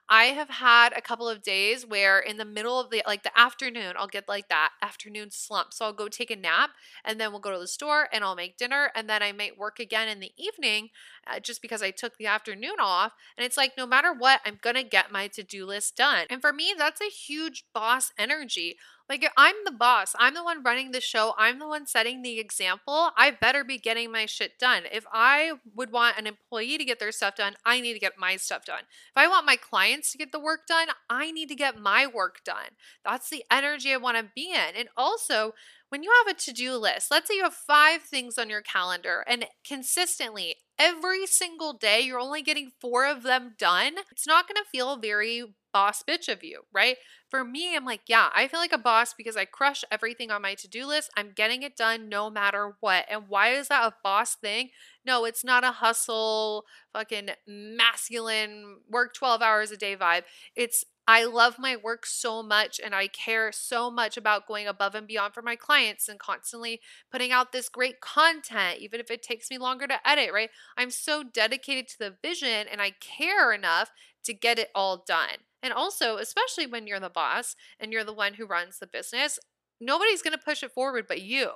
I 0.09 0.25
have 0.25 0.49
had 0.49 0.93
a 0.95 1.01
couple 1.01 1.29
of 1.29 1.41
days 1.41 1.85
where 1.85 2.19
in 2.19 2.37
the 2.37 2.45
middle 2.45 2.79
of 2.79 2.89
the 2.89 3.01
like 3.07 3.23
the 3.23 3.37
afternoon, 3.39 3.93
I'll 3.97 4.07
get 4.07 4.27
like 4.27 4.49
that 4.49 4.71
afternoon 4.81 5.31
slump. 5.31 5.73
So 5.73 5.85
I'll 5.85 5.93
go 5.93 6.07
take 6.09 6.29
a 6.29 6.35
nap 6.35 6.71
and 7.05 7.19
then 7.19 7.31
we'll 7.31 7.39
go 7.39 7.53
to 7.53 7.59
the 7.59 7.67
store 7.67 8.09
and 8.11 8.23
I'll 8.23 8.35
make 8.35 8.57
dinner 8.57 8.91
and 8.95 9.09
then 9.09 9.23
I 9.23 9.31
might 9.31 9.57
work 9.57 9.79
again 9.79 10.09
in 10.09 10.19
the 10.19 10.31
evening 10.37 10.89
uh, 11.25 11.39
just 11.39 11.61
because 11.61 11.81
I 11.81 11.91
took 11.91 12.17
the 12.17 12.27
afternoon 12.27 12.75
off. 12.79 13.13
And 13.37 13.45
it's 13.45 13.57
like 13.57 13.73
no 13.77 13.87
matter 13.87 14.13
what, 14.13 14.41
I'm 14.45 14.59
going 14.61 14.75
to 14.75 14.83
get 14.83 15.11
my 15.11 15.27
to-do 15.27 15.65
list 15.65 15.95
done. 15.95 16.25
And 16.29 16.41
for 16.41 16.51
me, 16.51 16.73
that's 16.77 17.01
a 17.01 17.05
huge 17.09 17.63
boss 17.73 18.11
energy. 18.17 18.75
Like, 19.09 19.29
I'm 19.37 19.55
the 19.65 19.71
boss. 19.71 20.15
I'm 20.17 20.33
the 20.33 20.43
one 20.43 20.63
running 20.63 20.91
the 20.91 21.01
show. 21.01 21.33
I'm 21.37 21.59
the 21.59 21.67
one 21.67 21.85
setting 21.85 22.21
the 22.21 22.39
example. 22.39 23.11
I 23.17 23.31
better 23.31 23.63
be 23.63 23.77
getting 23.77 24.11
my 24.11 24.25
shit 24.25 24.57
done. 24.57 24.83
If 24.91 25.05
I 25.11 25.53
would 25.75 25.91
want 25.91 26.17
an 26.17 26.25
employee 26.25 26.77
to 26.77 26.85
get 26.85 26.99
their 26.99 27.11
stuff 27.11 27.35
done, 27.35 27.55
I 27.65 27.81
need 27.81 27.93
to 27.93 27.99
get 27.99 28.13
my 28.17 28.37
stuff 28.37 28.65
done. 28.65 28.79
If 28.79 29.17
I 29.17 29.27
want 29.27 29.45
my 29.45 29.57
clients 29.57 30.11
to 30.11 30.17
get 30.17 30.31
the 30.31 30.39
work 30.39 30.61
done, 30.67 30.87
I 31.09 31.31
need 31.31 31.49
to 31.49 31.55
get 31.55 31.77
my 31.77 32.07
work 32.07 32.43
done. 32.45 32.77
That's 33.03 33.29
the 33.29 33.43
energy 33.51 33.93
I 33.93 33.97
want 33.97 34.17
to 34.17 34.31
be 34.33 34.51
in. 34.51 34.75
And 34.75 34.87
also, 34.95 35.53
when 35.89 36.01
you 36.01 36.11
have 36.25 36.35
a 36.35 36.39
to 36.39 36.51
do 36.51 36.75
list, 36.75 37.11
let's 37.11 37.27
say 37.27 37.35
you 37.35 37.43
have 37.43 37.53
five 37.53 38.01
things 38.01 38.37
on 38.37 38.49
your 38.49 38.61
calendar 38.61 39.23
and 39.27 39.45
consistently 39.67 40.55
every 40.79 41.27
single 41.27 41.73
day 41.73 42.01
you're 42.01 42.19
only 42.19 42.41
getting 42.41 42.71
four 42.81 43.05
of 43.05 43.21
them 43.21 43.53
done, 43.59 43.93
it's 44.11 44.25
not 44.25 44.47
going 44.47 44.55
to 44.55 44.69
feel 44.71 44.97
very 44.97 45.43
boss 45.73 46.03
bitch 46.03 46.31
of 46.31 46.43
you, 46.43 46.61
right? 46.71 46.97
For 47.29 47.43
me, 47.43 47.75
I'm 47.75 47.83
like, 47.83 48.01
yeah, 48.07 48.29
I 48.35 48.47
feel 48.47 48.59
like 48.59 48.71
a 48.71 48.77
boss 48.77 49.13
because 49.13 49.35
I 49.35 49.45
crush 49.45 49.83
everything 49.91 50.31
on 50.31 50.43
my 50.43 50.53
to 50.55 50.67
do 50.67 50.85
list. 50.85 51.09
I'm 51.17 51.31
getting 51.35 51.63
it 51.63 51.75
done 51.75 52.07
no 52.07 52.29
matter 52.29 52.77
what. 52.79 53.05
And 53.09 53.23
why 53.27 53.49
is 53.49 53.67
that 53.69 53.85
a 53.85 53.95
boss 54.03 54.35
thing? 54.35 54.69
No, 55.05 55.25
it's 55.25 55.43
not 55.43 55.63
a 55.63 55.71
hustle, 55.71 56.65
fucking 56.93 57.29
masculine, 57.47 58.77
work 58.89 59.13
12 59.13 59.41
hours 59.41 59.71
a 59.71 59.77
day 59.77 59.95
vibe. 59.95 60.23
It's 60.55 60.85
I 61.05 61.25
love 61.25 61.59
my 61.59 61.75
work 61.75 62.05
so 62.05 62.41
much 62.41 62.79
and 62.81 62.95
I 62.95 63.07
care 63.07 63.51
so 63.51 63.91
much 63.91 64.15
about 64.15 64.47
going 64.47 64.67
above 64.67 64.95
and 64.95 65.05
beyond 65.05 65.33
for 65.33 65.41
my 65.41 65.57
clients 65.57 66.07
and 66.07 66.17
constantly 66.17 66.79
putting 67.11 67.31
out 67.31 67.51
this 67.51 67.67
great 67.67 67.99
content, 67.99 68.79
even 68.79 69.01
if 69.01 69.11
it 69.11 69.21
takes 69.21 69.49
me 69.49 69.57
longer 69.57 69.85
to 69.87 70.07
edit, 70.07 70.31
right? 70.33 70.49
I'm 70.77 70.91
so 70.91 71.23
dedicated 71.23 71.89
to 71.89 71.99
the 71.99 72.15
vision 72.21 72.67
and 72.71 72.81
I 72.81 72.91
care 72.91 73.51
enough 73.51 73.91
to 74.23 74.33
get 74.33 74.59
it 74.59 74.69
all 74.73 75.03
done. 75.05 75.39
And 75.63 75.73
also, 75.73 76.17
especially 76.17 76.67
when 76.67 76.85
you're 76.85 76.99
the 76.99 77.09
boss 77.09 77.55
and 77.79 77.91
you're 77.91 78.03
the 78.03 78.13
one 78.13 78.35
who 78.35 78.45
runs 78.45 78.77
the 78.77 78.87
business, 78.87 79.39
nobody's 79.79 80.21
going 80.21 80.37
to 80.37 80.43
push 80.43 80.61
it 80.61 80.73
forward 80.73 81.05
but 81.07 81.21
you. 81.21 81.53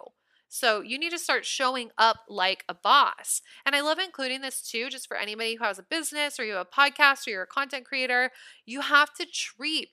So 0.50 0.80
you 0.82 0.98
need 0.98 1.12
to 1.12 1.20
start 1.20 1.46
showing 1.46 1.90
up 1.98 2.22
like 2.30 2.64
a 2.70 2.74
boss. 2.74 3.42
And 3.66 3.76
I 3.76 3.82
love 3.82 4.00
including 4.00 4.42
this 4.42 4.62
too, 4.62 4.90
just 4.90 5.08
for 5.08 5.18
anybody 5.18 5.56
who 5.56 5.66
has 5.66 5.78
a 5.78 5.84
business 5.84 6.40
or 6.40 6.46
you 6.46 6.54
have 6.54 6.68
a 6.68 6.82
podcast 6.82 7.28
or 7.28 7.32
you're 7.32 7.44
a 7.44 7.48
content 7.48 7.86
creator. 7.86 8.32
You 8.66 8.82
have 8.82 9.14
to 9.16 9.26
treat 9.26 9.90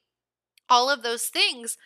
all 0.71 0.89
of 0.89 1.03
those 1.03 1.25
things 1.25 1.77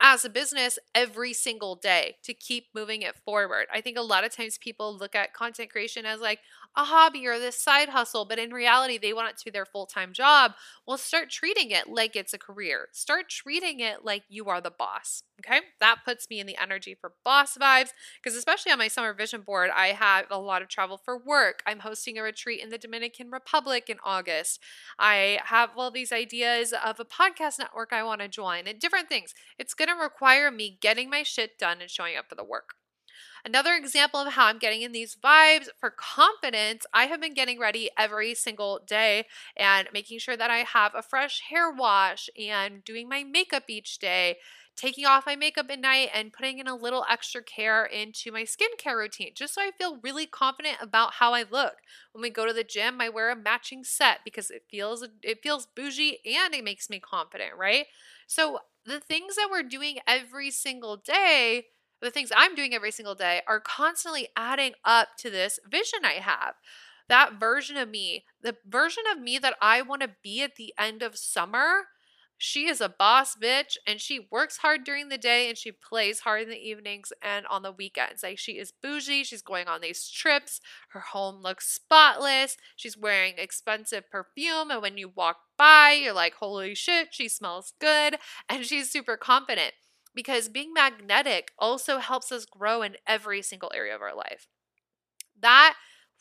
as 0.00 0.24
a 0.24 0.30
business 0.30 0.78
every 0.94 1.32
single 1.32 1.74
day 1.74 2.16
to 2.22 2.32
keep 2.32 2.66
moving 2.74 3.02
it 3.02 3.16
forward. 3.16 3.66
I 3.72 3.80
think 3.80 3.98
a 3.98 4.02
lot 4.02 4.24
of 4.24 4.34
times 4.34 4.58
people 4.58 4.96
look 4.96 5.14
at 5.14 5.32
content 5.32 5.70
creation 5.70 6.06
as 6.06 6.20
like 6.20 6.40
a 6.76 6.84
hobby 6.84 7.26
or 7.26 7.38
this 7.38 7.60
side 7.60 7.88
hustle, 7.88 8.24
but 8.24 8.38
in 8.38 8.50
reality, 8.52 8.98
they 8.98 9.12
want 9.12 9.30
it 9.30 9.36
to 9.38 9.44
be 9.44 9.50
their 9.50 9.66
full 9.66 9.86
time 9.86 10.12
job. 10.12 10.52
Well, 10.86 10.98
start 10.98 11.30
treating 11.30 11.70
it 11.70 11.88
like 11.88 12.14
it's 12.14 12.32
a 12.32 12.38
career. 12.38 12.88
Start 12.92 13.28
treating 13.28 13.80
it 13.80 14.04
like 14.04 14.22
you 14.28 14.46
are 14.46 14.60
the 14.60 14.70
boss. 14.70 15.22
Okay. 15.40 15.60
That 15.80 15.98
puts 16.04 16.28
me 16.30 16.40
in 16.40 16.46
the 16.46 16.56
energy 16.60 16.96
for 17.00 17.12
boss 17.24 17.56
vibes 17.56 17.90
because, 18.22 18.36
especially 18.36 18.72
on 18.72 18.78
my 18.78 18.88
summer 18.88 19.12
vision 19.12 19.42
board, 19.42 19.70
I 19.74 19.88
have 19.88 20.26
a 20.30 20.38
lot 20.38 20.62
of 20.62 20.68
travel 20.68 21.00
for 21.04 21.18
work. 21.18 21.62
I'm 21.66 21.80
hosting 21.80 22.18
a 22.18 22.22
retreat 22.22 22.60
in 22.62 22.70
the 22.70 22.78
Dominican 22.78 23.30
Republic 23.30 23.88
in 23.88 23.98
August. 24.04 24.60
I 24.98 25.40
have 25.44 25.70
all 25.76 25.90
these 25.90 26.12
ideas 26.12 26.72
of 26.72 27.00
a 27.00 27.04
podcast 27.04 27.58
network 27.58 27.92
I 27.92 28.02
want 28.02 28.20
to 28.20 28.28
join 28.28 28.66
and 28.66 28.78
different 28.78 29.08
things. 29.08 29.34
It's 29.58 29.74
going 29.74 29.88
to 29.88 29.94
require 29.94 30.50
me 30.50 30.78
getting 30.80 31.10
my 31.10 31.22
shit 31.22 31.58
done 31.58 31.80
and 31.80 31.90
showing 31.90 32.16
up 32.16 32.28
for 32.28 32.34
the 32.34 32.44
work. 32.44 32.74
Another 33.44 33.74
example 33.74 34.20
of 34.20 34.32
how 34.34 34.46
I'm 34.46 34.58
getting 34.58 34.82
in 34.82 34.92
these 34.92 35.16
vibes 35.16 35.68
for 35.78 35.90
confidence, 35.90 36.84
I 36.92 37.04
have 37.06 37.20
been 37.20 37.34
getting 37.34 37.58
ready 37.58 37.90
every 37.96 38.34
single 38.34 38.80
day 38.86 39.26
and 39.56 39.88
making 39.92 40.18
sure 40.18 40.36
that 40.36 40.50
I 40.50 40.58
have 40.58 40.92
a 40.94 41.02
fresh 41.02 41.40
hair 41.48 41.70
wash 41.70 42.28
and 42.38 42.84
doing 42.84 43.08
my 43.08 43.24
makeup 43.24 43.64
each 43.68 43.98
day 43.98 44.36
taking 44.76 45.04
off 45.04 45.26
my 45.26 45.34
makeup 45.34 45.66
at 45.70 45.80
night 45.80 46.08
and 46.14 46.32
putting 46.32 46.58
in 46.60 46.68
a 46.68 46.74
little 46.76 47.04
extra 47.10 47.42
care 47.42 47.84
into 47.84 48.30
my 48.30 48.42
skincare 48.44 48.96
routine 48.96 49.32
just 49.34 49.54
so 49.54 49.60
I 49.60 49.72
feel 49.76 49.98
really 50.02 50.24
confident 50.26 50.76
about 50.80 51.14
how 51.14 51.34
I 51.34 51.44
look. 51.50 51.74
When 52.12 52.22
we 52.22 52.30
go 52.30 52.46
to 52.46 52.52
the 52.52 52.62
gym, 52.62 53.00
I 53.00 53.08
wear 53.08 53.30
a 53.30 53.36
matching 53.36 53.82
set 53.82 54.20
because 54.24 54.50
it 54.50 54.62
feels 54.70 55.04
it 55.22 55.42
feels 55.42 55.66
bougie 55.66 56.18
and 56.24 56.54
it 56.54 56.62
makes 56.64 56.88
me 56.88 57.00
confident, 57.00 57.52
right? 57.58 57.86
So 58.26 58.60
the 58.84 59.00
things 59.00 59.36
that 59.36 59.48
we're 59.50 59.62
doing 59.64 59.98
every 60.06 60.50
single 60.50 60.96
day, 60.96 61.66
the 62.00 62.10
things 62.10 62.30
I'm 62.34 62.54
doing 62.54 62.74
every 62.74 62.90
single 62.90 63.14
day 63.14 63.42
are 63.46 63.60
constantly 63.60 64.28
adding 64.36 64.72
up 64.84 65.08
to 65.18 65.30
this 65.30 65.58
vision 65.68 66.00
I 66.04 66.14
have. 66.14 66.54
That 67.08 67.40
version 67.40 67.76
of 67.76 67.88
me, 67.88 68.24
the 68.42 68.56
version 68.66 69.04
of 69.10 69.20
me 69.20 69.38
that 69.38 69.56
I 69.62 69.82
want 69.82 70.02
to 70.02 70.10
be 70.22 70.42
at 70.42 70.56
the 70.56 70.74
end 70.78 71.02
of 71.02 71.16
summer 71.16 71.86
she 72.40 72.68
is 72.68 72.80
a 72.80 72.88
boss 72.88 73.34
bitch 73.34 73.76
and 73.84 74.00
she 74.00 74.28
works 74.30 74.58
hard 74.58 74.84
during 74.84 75.08
the 75.08 75.18
day 75.18 75.48
and 75.48 75.58
she 75.58 75.72
plays 75.72 76.20
hard 76.20 76.42
in 76.42 76.48
the 76.48 76.56
evenings 76.56 77.12
and 77.20 77.44
on 77.48 77.62
the 77.62 77.72
weekends. 77.72 78.22
Like 78.22 78.38
she 78.38 78.52
is 78.52 78.72
bougie, 78.72 79.24
she's 79.24 79.42
going 79.42 79.66
on 79.66 79.80
these 79.80 80.08
trips, 80.08 80.60
her 80.90 81.00
home 81.00 81.42
looks 81.42 81.68
spotless, 81.68 82.56
she's 82.76 82.96
wearing 82.96 83.34
expensive 83.36 84.08
perfume, 84.08 84.70
and 84.70 84.80
when 84.80 84.96
you 84.96 85.08
walk 85.08 85.38
by, 85.58 85.98
you're 86.00 86.14
like, 86.14 86.34
holy 86.34 86.76
shit, 86.76 87.08
she 87.10 87.28
smells 87.28 87.72
good, 87.80 88.16
and 88.48 88.64
she's 88.64 88.88
super 88.90 89.16
confident 89.16 89.74
because 90.18 90.48
being 90.48 90.72
magnetic 90.72 91.52
also 91.60 91.98
helps 91.98 92.32
us 92.32 92.44
grow 92.44 92.82
in 92.82 92.96
every 93.06 93.40
single 93.40 93.70
area 93.72 93.94
of 93.94 94.02
our 94.02 94.16
life. 94.16 94.48
That 95.40 95.74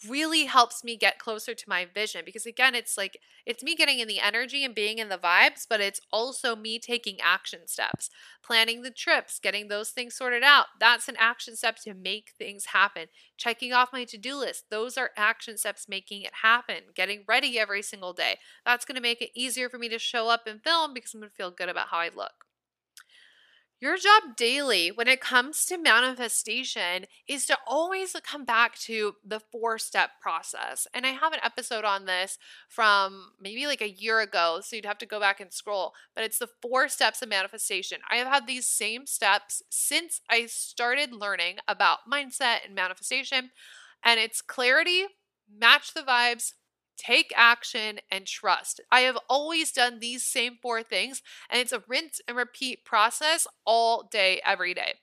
really 0.10 0.46
helps 0.46 0.84
me 0.84 0.96
get 0.96 1.18
closer 1.18 1.56
to 1.56 1.64
my 1.68 1.84
vision 1.84 2.22
because 2.24 2.46
again 2.46 2.76
it's 2.76 2.98
like 2.98 3.18
it's 3.48 3.64
me 3.64 3.76
getting 3.76 3.98
in 3.98 4.08
the 4.08 4.20
energy 4.20 4.64
and 4.64 4.76
being 4.76 5.00
in 5.00 5.10
the 5.10 5.18
vibes 5.18 5.66
but 5.68 5.82
it's 5.82 6.02
also 6.12 6.56
me 6.56 6.78
taking 6.78 7.18
action 7.22 7.68
steps 7.68 8.10
planning 8.44 8.84
the 8.84 8.92
trips 8.92 9.40
getting 9.40 9.70
those 9.70 9.90
things 9.90 10.16
sorted 10.16 10.44
out. 10.44 10.68
That's 10.80 11.08
an 11.08 11.16
action 11.18 11.56
step 11.56 11.78
to 11.86 11.96
make 11.96 12.34
things 12.38 12.66
happen. 12.68 13.08
Checking 13.38 13.74
off 13.74 13.94
my 13.94 14.04
to-do 14.04 14.36
list 14.38 14.66
those 14.70 14.98
are 14.98 15.12
action 15.18 15.58
steps 15.58 15.88
making 15.90 16.24
it 16.24 16.34
happen 16.44 16.84
getting 16.94 17.24
ready 17.28 17.58
every 17.60 17.82
single 17.82 18.14
day. 18.14 18.38
That's 18.66 18.86
going 18.86 18.96
to 18.98 19.02
make 19.02 19.22
it 19.22 19.32
easier 19.34 19.70
for 19.70 19.80
me 19.80 19.90
to 19.90 20.00
show 20.00 20.30
up 20.30 20.46
and 20.48 20.62
film 20.64 20.94
because 20.94 21.14
i'm 21.14 21.22
going 21.22 21.30
to 21.32 21.36
feel 21.36 21.52
good 21.52 21.70
about 21.70 21.90
how 21.90 22.00
i 22.00 22.10
look 22.16 22.47
your 23.80 23.96
job 23.98 24.36
daily 24.36 24.90
when 24.90 25.08
it 25.08 25.22
comes 25.22 25.66
to 25.66 25.78
manifestation 25.78 27.06
is 27.28 27.46
to 27.46 27.58
always 27.68 28.16
come 28.24 28.44
back 28.44 28.78
to 28.80 29.14
the 29.24 29.40
four 29.40 29.78
step 29.78 30.12
process. 30.22 30.88
And 30.94 31.06
I 31.06 31.10
have 31.10 31.34
an 31.34 31.40
episode 31.44 31.86
on 31.86 32.06
this 32.06 32.40
from 32.68 33.32
maybe 33.40 33.68
like 33.68 33.82
a 33.82 33.90
year 33.90 34.20
ago, 34.20 34.62
so 34.64 34.76
you'd 34.76 34.86
have 34.86 34.98
to 35.00 35.06
go 35.06 35.20
back 35.20 35.40
and 35.40 35.54
scroll, 35.54 35.94
but 36.16 36.24
it's 36.24 36.40
the 36.40 36.50
four 36.62 36.88
steps 36.90 37.22
of 37.22 37.30
manifestation. 37.30 38.00
I 38.10 38.16
have 38.16 38.28
had 38.28 38.48
these 38.48 38.68
same 38.68 39.06
steps 39.06 39.62
since 39.70 40.22
I 40.30 40.48
started 40.48 41.14
learning 41.14 41.58
about 41.68 42.00
mindset 42.12 42.66
and 42.66 42.74
manifestation, 42.74 43.52
and 44.04 44.20
it's 44.20 44.42
clarity, 44.42 45.06
match 45.56 45.94
the 45.94 46.02
vibes, 46.02 46.54
take 46.98 47.32
action, 47.36 48.00
and 48.12 48.26
trust. 48.26 48.82
I 48.92 49.02
have 49.02 49.18
always 49.30 49.72
done 49.72 50.00
these 50.00 50.24
same 50.24 50.58
four 50.62 50.84
things, 50.84 51.22
and 51.50 51.62
it's 51.62 51.72
a 51.72 51.84
rinse 51.88 52.22
and 52.28 52.36
repeat 52.36 52.86
process 52.86 53.48
all 53.66 54.04
day, 54.12 54.42
every 54.46 54.74
day. 54.74 54.96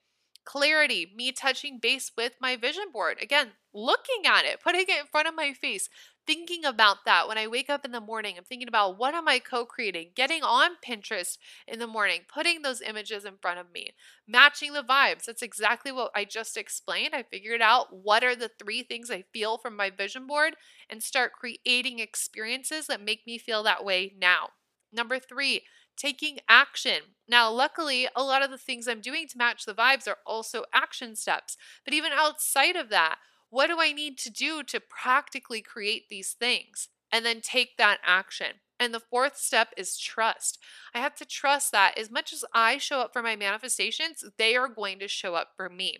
Clarity, 0.44 1.10
me 1.16 1.32
touching 1.32 1.78
base 1.80 2.12
with 2.18 2.34
my 2.40 2.56
vision 2.56 2.84
board. 2.92 3.16
Again, 3.22 3.52
looking 3.72 4.26
at 4.26 4.44
it, 4.44 4.60
putting 4.62 4.82
it 4.82 5.00
in 5.00 5.06
front 5.10 5.26
of 5.26 5.34
my 5.34 5.54
face, 5.54 5.88
thinking 6.26 6.64
about 6.64 7.04
that 7.04 7.28
when 7.28 7.38
I 7.38 7.46
wake 7.46 7.70
up 7.70 7.84
in 7.84 7.92
the 7.92 8.00
morning. 8.00 8.34
I'm 8.36 8.44
thinking 8.44 8.68
about 8.68 8.98
what 8.98 9.14
am 9.14 9.28
I 9.28 9.38
co 9.38 9.64
creating, 9.64 10.10
getting 10.14 10.42
on 10.42 10.72
Pinterest 10.86 11.38
in 11.66 11.78
the 11.78 11.86
morning, 11.86 12.20
putting 12.32 12.62
those 12.62 12.80
images 12.80 13.24
in 13.24 13.34
front 13.40 13.58
of 13.58 13.72
me, 13.72 13.94
matching 14.26 14.72
the 14.72 14.82
vibes. 14.82 15.24
That's 15.24 15.42
exactly 15.42 15.92
what 15.92 16.10
I 16.14 16.24
just 16.24 16.56
explained. 16.56 17.14
I 17.14 17.22
figured 17.22 17.62
out 17.62 17.88
what 17.90 18.24
are 18.24 18.36
the 18.36 18.50
three 18.58 18.82
things 18.82 19.10
I 19.10 19.24
feel 19.32 19.58
from 19.58 19.76
my 19.76 19.90
vision 19.90 20.26
board 20.26 20.54
and 20.88 21.02
start 21.02 21.32
creating 21.32 21.98
experiences 21.98 22.86
that 22.86 23.02
make 23.02 23.26
me 23.26 23.38
feel 23.38 23.62
that 23.62 23.84
way 23.84 24.14
now. 24.18 24.50
Number 24.92 25.18
three, 25.18 25.62
taking 25.96 26.38
action. 26.48 27.00
Now, 27.28 27.50
luckily, 27.50 28.08
a 28.14 28.22
lot 28.22 28.42
of 28.42 28.50
the 28.50 28.58
things 28.58 28.86
I'm 28.86 29.00
doing 29.00 29.26
to 29.28 29.38
match 29.38 29.64
the 29.64 29.74
vibes 29.74 30.08
are 30.08 30.18
also 30.26 30.64
action 30.72 31.16
steps. 31.16 31.56
But 31.84 31.94
even 31.94 32.12
outside 32.12 32.76
of 32.76 32.90
that, 32.90 33.16
what 33.54 33.68
do 33.68 33.76
I 33.78 33.92
need 33.92 34.18
to 34.18 34.30
do 34.30 34.64
to 34.64 34.80
practically 34.80 35.62
create 35.62 36.08
these 36.08 36.32
things? 36.32 36.88
And 37.12 37.24
then 37.24 37.40
take 37.40 37.76
that 37.78 38.00
action. 38.04 38.58
And 38.80 38.92
the 38.92 38.98
fourth 38.98 39.36
step 39.36 39.68
is 39.76 39.96
trust. 39.96 40.58
I 40.92 40.98
have 40.98 41.14
to 41.14 41.24
trust 41.24 41.70
that 41.70 41.96
as 41.96 42.10
much 42.10 42.32
as 42.32 42.44
I 42.52 42.78
show 42.78 42.98
up 42.98 43.12
for 43.12 43.22
my 43.22 43.36
manifestations, 43.36 44.24
they 44.38 44.56
are 44.56 44.66
going 44.66 44.98
to 44.98 45.06
show 45.06 45.36
up 45.36 45.50
for 45.56 45.68
me. 45.68 45.98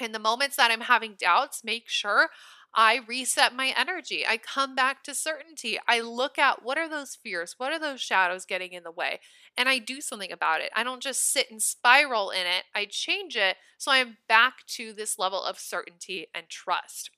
In 0.00 0.12
the 0.12 0.18
moments 0.18 0.56
that 0.56 0.70
I'm 0.70 0.80
having 0.80 1.16
doubts, 1.20 1.62
make 1.62 1.86
sure 1.86 2.30
I 2.74 3.00
reset 3.08 3.54
my 3.54 3.74
energy. 3.76 4.24
I 4.26 4.36
come 4.36 4.74
back 4.74 5.02
to 5.04 5.14
certainty. 5.14 5.78
I 5.88 6.00
look 6.00 6.38
at 6.38 6.62
what 6.62 6.78
are 6.78 6.88
those 6.88 7.16
fears? 7.16 7.54
What 7.58 7.72
are 7.72 7.78
those 7.78 8.00
shadows 8.00 8.44
getting 8.44 8.72
in 8.72 8.84
the 8.84 8.92
way? 8.92 9.20
And 9.56 9.68
I 9.68 9.78
do 9.78 10.00
something 10.00 10.30
about 10.30 10.60
it. 10.60 10.70
I 10.74 10.84
don't 10.84 11.02
just 11.02 11.32
sit 11.32 11.50
and 11.50 11.60
spiral 11.62 12.30
in 12.30 12.46
it, 12.46 12.64
I 12.74 12.86
change 12.88 13.36
it 13.36 13.56
so 13.78 13.90
I'm 13.90 14.18
back 14.28 14.66
to 14.68 14.92
this 14.92 15.18
level 15.18 15.42
of 15.42 15.58
certainty 15.58 16.28
and 16.34 16.48
trust. 16.48 17.10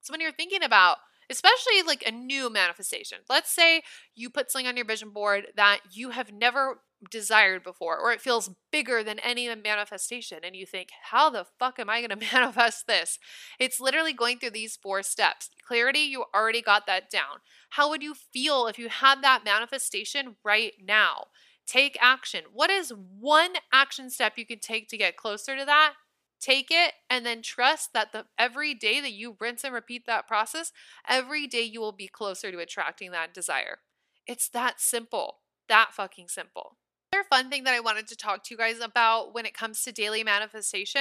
So 0.00 0.12
when 0.12 0.20
you're 0.20 0.32
thinking 0.32 0.62
about 0.62 0.98
especially 1.30 1.82
like 1.86 2.04
a 2.06 2.12
new 2.12 2.50
manifestation. 2.50 3.18
Let's 3.28 3.50
say 3.50 3.82
you 4.14 4.30
put 4.30 4.50
something 4.50 4.66
on 4.66 4.76
your 4.76 4.86
vision 4.86 5.10
board 5.10 5.46
that 5.56 5.80
you 5.90 6.10
have 6.10 6.32
never 6.32 6.80
desired 7.10 7.62
before, 7.62 7.98
or 7.98 8.12
it 8.12 8.20
feels 8.20 8.50
bigger 8.70 9.02
than 9.02 9.18
any 9.18 9.52
manifestation, 9.54 10.38
and 10.42 10.56
you 10.56 10.66
think, 10.66 10.88
how 11.10 11.30
the 11.30 11.46
fuck 11.58 11.78
am 11.78 11.90
I 11.90 12.00
going 12.00 12.18
to 12.18 12.26
manifest 12.32 12.86
this? 12.86 13.18
It's 13.58 13.80
literally 13.80 14.12
going 14.12 14.38
through 14.38 14.50
these 14.50 14.76
four 14.76 15.02
steps. 15.02 15.50
Clarity, 15.66 16.00
you 16.00 16.24
already 16.34 16.62
got 16.62 16.86
that 16.86 17.10
down. 17.10 17.40
How 17.70 17.88
would 17.88 18.02
you 18.02 18.14
feel 18.14 18.66
if 18.66 18.78
you 18.78 18.88
had 18.88 19.22
that 19.22 19.44
manifestation 19.44 20.36
right 20.44 20.72
now? 20.82 21.26
Take 21.66 21.96
action. 22.00 22.42
What 22.52 22.70
is 22.70 22.92
one 23.18 23.54
action 23.72 24.10
step 24.10 24.34
you 24.36 24.44
can 24.44 24.58
take 24.58 24.88
to 24.88 24.98
get 24.98 25.16
closer 25.16 25.56
to 25.56 25.64
that? 25.64 25.94
Take 26.40 26.68
it 26.70 26.92
and 27.08 27.24
then 27.24 27.40
trust 27.40 27.94
that 27.94 28.12
the 28.12 28.26
every 28.38 28.74
day 28.74 29.00
that 29.00 29.12
you 29.12 29.36
rinse 29.40 29.64
and 29.64 29.72
repeat 29.72 30.04
that 30.06 30.28
process, 30.28 30.72
every 31.08 31.46
day 31.46 31.62
you 31.62 31.80
will 31.80 31.92
be 31.92 32.06
closer 32.06 32.52
to 32.52 32.58
attracting 32.58 33.12
that 33.12 33.32
desire. 33.32 33.78
It's 34.26 34.48
that 34.50 34.78
simple. 34.78 35.38
That 35.68 35.94
fucking 35.94 36.28
simple. 36.28 36.76
Another 37.14 37.28
fun 37.30 37.48
thing 37.48 37.62
that 37.62 37.74
I 37.74 37.78
wanted 37.78 38.08
to 38.08 38.16
talk 38.16 38.42
to 38.42 38.54
you 38.54 38.58
guys 38.58 38.80
about 38.80 39.34
when 39.34 39.46
it 39.46 39.54
comes 39.54 39.82
to 39.82 39.92
daily 39.92 40.24
manifestation 40.24 41.00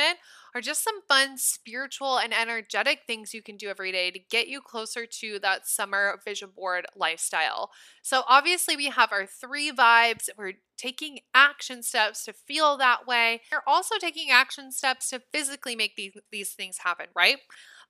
are 0.53 0.61
just 0.61 0.83
some 0.83 1.01
fun 1.07 1.39
spiritual 1.39 2.19
and 2.19 2.31
energetic 2.31 2.99
things 3.07 3.33
you 3.33 3.41
can 3.41 3.57
do 3.57 3.67
every 3.67 3.91
day 3.91 4.11
to 4.11 4.19
get 4.19 4.47
you 4.47 4.61
closer 4.61 5.07
to 5.07 5.39
that 5.39 5.67
summer 5.67 6.19
vision 6.23 6.51
board 6.55 6.85
lifestyle. 6.95 7.71
So, 8.03 8.21
obviously, 8.27 8.75
we 8.75 8.89
have 8.89 9.11
our 9.11 9.25
three 9.25 9.71
vibes. 9.71 10.29
We're 10.37 10.53
taking 10.77 11.19
action 11.33 11.81
steps 11.81 12.25
to 12.25 12.33
feel 12.33 12.77
that 12.77 13.07
way. 13.07 13.41
You're 13.51 13.63
also 13.65 13.95
taking 13.99 14.29
action 14.29 14.71
steps 14.71 15.09
to 15.09 15.21
physically 15.31 15.75
make 15.75 15.95
these, 15.95 16.13
these 16.31 16.51
things 16.51 16.77
happen, 16.83 17.07
right? 17.15 17.37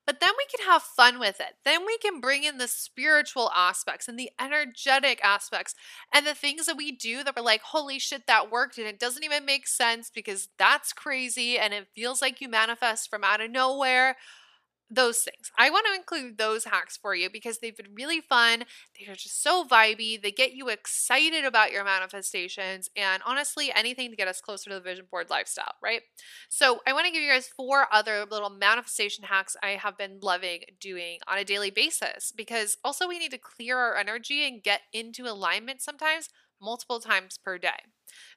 But 0.05 0.19
then 0.19 0.31
we 0.37 0.45
can 0.53 0.65
have 0.67 0.83
fun 0.83 1.17
with 1.19 1.39
it. 1.39 1.55
Then 1.63 1.85
we 1.85 1.97
can 1.97 2.19
bring 2.19 2.43
in 2.43 2.57
the 2.57 2.67
spiritual 2.67 3.49
aspects 3.55 4.07
and 4.07 4.19
the 4.19 4.31
energetic 4.39 5.23
aspects 5.23 5.75
and 6.13 6.25
the 6.25 6.35
things 6.35 6.65
that 6.65 6.77
we 6.77 6.91
do 6.91 7.23
that 7.23 7.35
we're 7.35 7.43
like, 7.43 7.61
holy 7.61 7.99
shit, 7.99 8.27
that 8.27 8.51
worked. 8.51 8.77
And 8.77 8.87
it 8.87 8.99
doesn't 8.99 9.23
even 9.23 9.45
make 9.45 9.65
sense 9.67 10.11
because 10.13 10.49
that's 10.57 10.91
crazy 10.91 11.57
and 11.57 11.73
it 11.73 11.87
feels 11.95 12.21
like 12.21 12.41
you 12.41 12.49
manifest 12.49 13.09
from 13.09 13.23
out 13.23 13.41
of 13.41 13.49
nowhere 13.49 14.17
those 14.95 15.19
things. 15.19 15.51
I 15.57 15.69
want 15.69 15.85
to 15.87 15.95
include 15.95 16.37
those 16.37 16.65
hacks 16.65 16.97
for 16.97 17.15
you 17.15 17.29
because 17.31 17.59
they've 17.59 17.75
been 17.75 17.93
really 17.93 18.21
fun. 18.21 18.63
They 18.99 19.11
are 19.11 19.15
just 19.15 19.41
so 19.41 19.65
vibey. 19.65 20.21
They 20.21 20.31
get 20.31 20.53
you 20.53 20.69
excited 20.69 21.45
about 21.45 21.71
your 21.71 21.83
manifestations 21.83 22.89
and 22.95 23.21
honestly, 23.25 23.71
anything 23.73 24.09
to 24.09 24.15
get 24.15 24.27
us 24.27 24.41
closer 24.41 24.69
to 24.69 24.75
the 24.75 24.81
vision 24.81 25.05
board 25.09 25.29
lifestyle, 25.29 25.73
right? 25.81 26.01
So, 26.49 26.79
I 26.87 26.93
want 26.93 27.05
to 27.05 27.11
give 27.11 27.21
you 27.21 27.29
guys 27.29 27.47
four 27.47 27.87
other 27.91 28.25
little 28.29 28.49
manifestation 28.49 29.25
hacks 29.25 29.55
I 29.63 29.69
have 29.69 29.97
been 29.97 30.19
loving 30.21 30.61
doing 30.79 31.19
on 31.27 31.37
a 31.37 31.43
daily 31.43 31.71
basis 31.71 32.31
because 32.35 32.77
also 32.83 33.07
we 33.07 33.19
need 33.19 33.31
to 33.31 33.37
clear 33.37 33.77
our 33.77 33.95
energy 33.95 34.47
and 34.47 34.61
get 34.61 34.81
into 34.91 35.25
alignment 35.25 35.81
sometimes 35.81 36.29
multiple 36.63 36.99
times 36.99 37.37
per 37.37 37.57
day. 37.57 37.83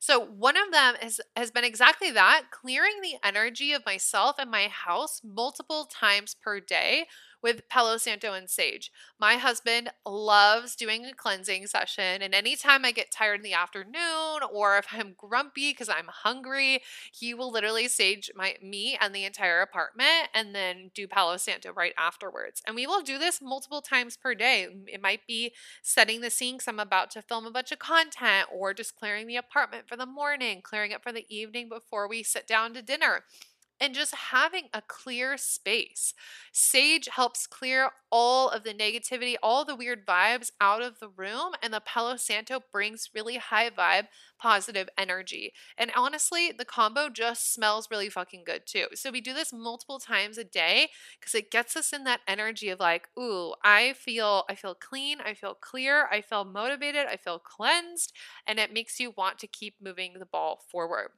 So 0.01 0.19
one 0.21 0.57
of 0.57 0.73
them 0.73 0.95
has, 1.01 1.21
has 1.37 1.51
been 1.51 1.65
exactly 1.65 2.11
that 2.11 2.45
clearing 2.51 3.01
the 3.03 3.17
energy 3.25 3.73
of 3.73 3.85
myself 3.87 4.37
and 4.39 4.51
my 4.51 4.69
house 4.69 5.21
multiple 5.25 5.85
times 5.85 6.35
per 6.35 6.61
day 6.61 7.07
with 7.43 7.69
Palo 7.69 7.97
Santo 7.97 8.33
and 8.33 8.49
Sage. 8.49 8.91
My 9.19 9.35
husband 9.35 9.91
loves 10.05 10.77
doing 10.77 11.05
a 11.05 11.13
cleansing 11.13 11.67
session, 11.67 12.23
and 12.23 12.35
anytime 12.35 12.85
I 12.85 12.93
get 12.93 13.11
tired 13.11 13.37
in 13.37 13.43
the 13.43 13.53
afternoon 13.53 14.41
or 14.53 14.79
if 14.79 14.87
I'm 14.93 15.15
grumpy 15.17 15.71
because 15.71 15.89
I'm 15.89 16.09
hungry, 16.09 16.83
he 17.13 17.35
will 17.35 17.51
literally 17.51 17.89
sage 17.89 18.31
my 18.35 18.57
me 18.63 18.99
and 19.01 19.15
the 19.15 19.25
entire 19.25 19.61
apartment 19.61 20.29
and 20.35 20.55
then 20.55 20.91
do 20.95 21.07
Palo 21.07 21.37
Santo 21.37 21.73
right 21.73 21.95
afterwards. 21.99 22.63
And 22.67 22.75
we 22.75 22.87
will 22.87 23.03
do 23.03 23.19
this 23.19 23.41
multiple 23.43 23.83
times 23.83 24.17
per 24.17 24.35
day. 24.35 24.67
It 24.87 25.03
might 25.03 25.27
be 25.27 25.53
setting 25.83 26.21
the 26.21 26.31
scene 26.31 26.57
because 26.57 26.69
I'm 26.69 26.81
about 26.81 27.11
to 27.13 27.23
film 27.23 27.47
a 27.47 27.51
bunch 27.51 27.73
of 27.73 27.79
content 27.79 28.49
or 28.53 28.75
just 28.75 28.97
clearing 28.97 29.27
the 29.27 29.37
apartment 29.37 29.89
for 29.89 29.97
the 29.97 30.07
morning, 30.07 30.61
clearing 30.63 30.91
it 30.91 31.03
for 31.03 31.13
the 31.13 31.27
evening 31.29 31.69
before 31.69 32.09
we 32.09 32.23
sit 32.23 32.47
down 32.47 32.75
to 32.75 32.83
dinner 32.83 33.25
and 33.81 33.95
just 33.95 34.15
having 34.15 34.65
a 34.73 34.83
clear 34.83 35.37
space. 35.37 36.15
Sage 36.53 37.09
helps 37.15 37.47
clear 37.47 37.91
all 38.11 38.49
of 38.49 38.65
the 38.65 38.73
negativity, 38.73 39.35
all 39.43 39.65
the 39.65 39.77
weird 39.77 40.07
vibes 40.07 40.51
out 40.61 40.83
of 40.83 40.99
the 40.99 41.09
room, 41.09 41.53
and 41.63 41.73
the 41.73 41.81
Palo 41.81 42.17
Santo 42.17 42.61
brings 42.73 43.11
really 43.15 43.37
high 43.37 43.71
vibe, 43.71 44.07
positive 44.39 44.89
energy. 44.97 45.53
And 45.77 45.91
honestly, 45.97 46.53
the 46.57 46.65
combo 46.65 47.09
just 47.09 47.53
smells 47.53 47.89
really 47.91 48.09
fucking 48.09 48.45
good 48.45 48.63
too. 48.67 48.87
So 48.95 49.11
we 49.11 49.21
do 49.21 49.35
this 49.35 49.53
multiple 49.53 49.99
times 49.99 50.39
a 50.39 50.45
day 50.45 50.89
because 51.19 51.35
it 51.35 51.51
gets 51.51 51.77
us 51.77 51.93
in 51.93 52.05
that 52.05 52.21
energy 52.27 52.69
of 52.71 52.81
like, 52.81 53.09
ooh, 53.19 53.55
I 53.65 53.95
feel 53.95 54.45
I 54.49 54.55
feel 54.55 54.75
clean, 54.75 55.19
I 55.21 55.35
feel 55.35 55.55
clear, 55.55 56.07
I 56.11 56.21
feel 56.21 56.45
motivated, 56.45 57.07
I 57.07 57.17
feel 57.17 57.39
cleansed, 57.39 58.13
and 58.47 58.59
it 58.59 58.73
makes 58.73 59.01
you 59.01 59.13
want 59.17 59.39
to 59.41 59.47
keep 59.47 59.77
moving 59.81 60.15
the 60.19 60.27
ball 60.27 60.63
forward. 60.71 61.11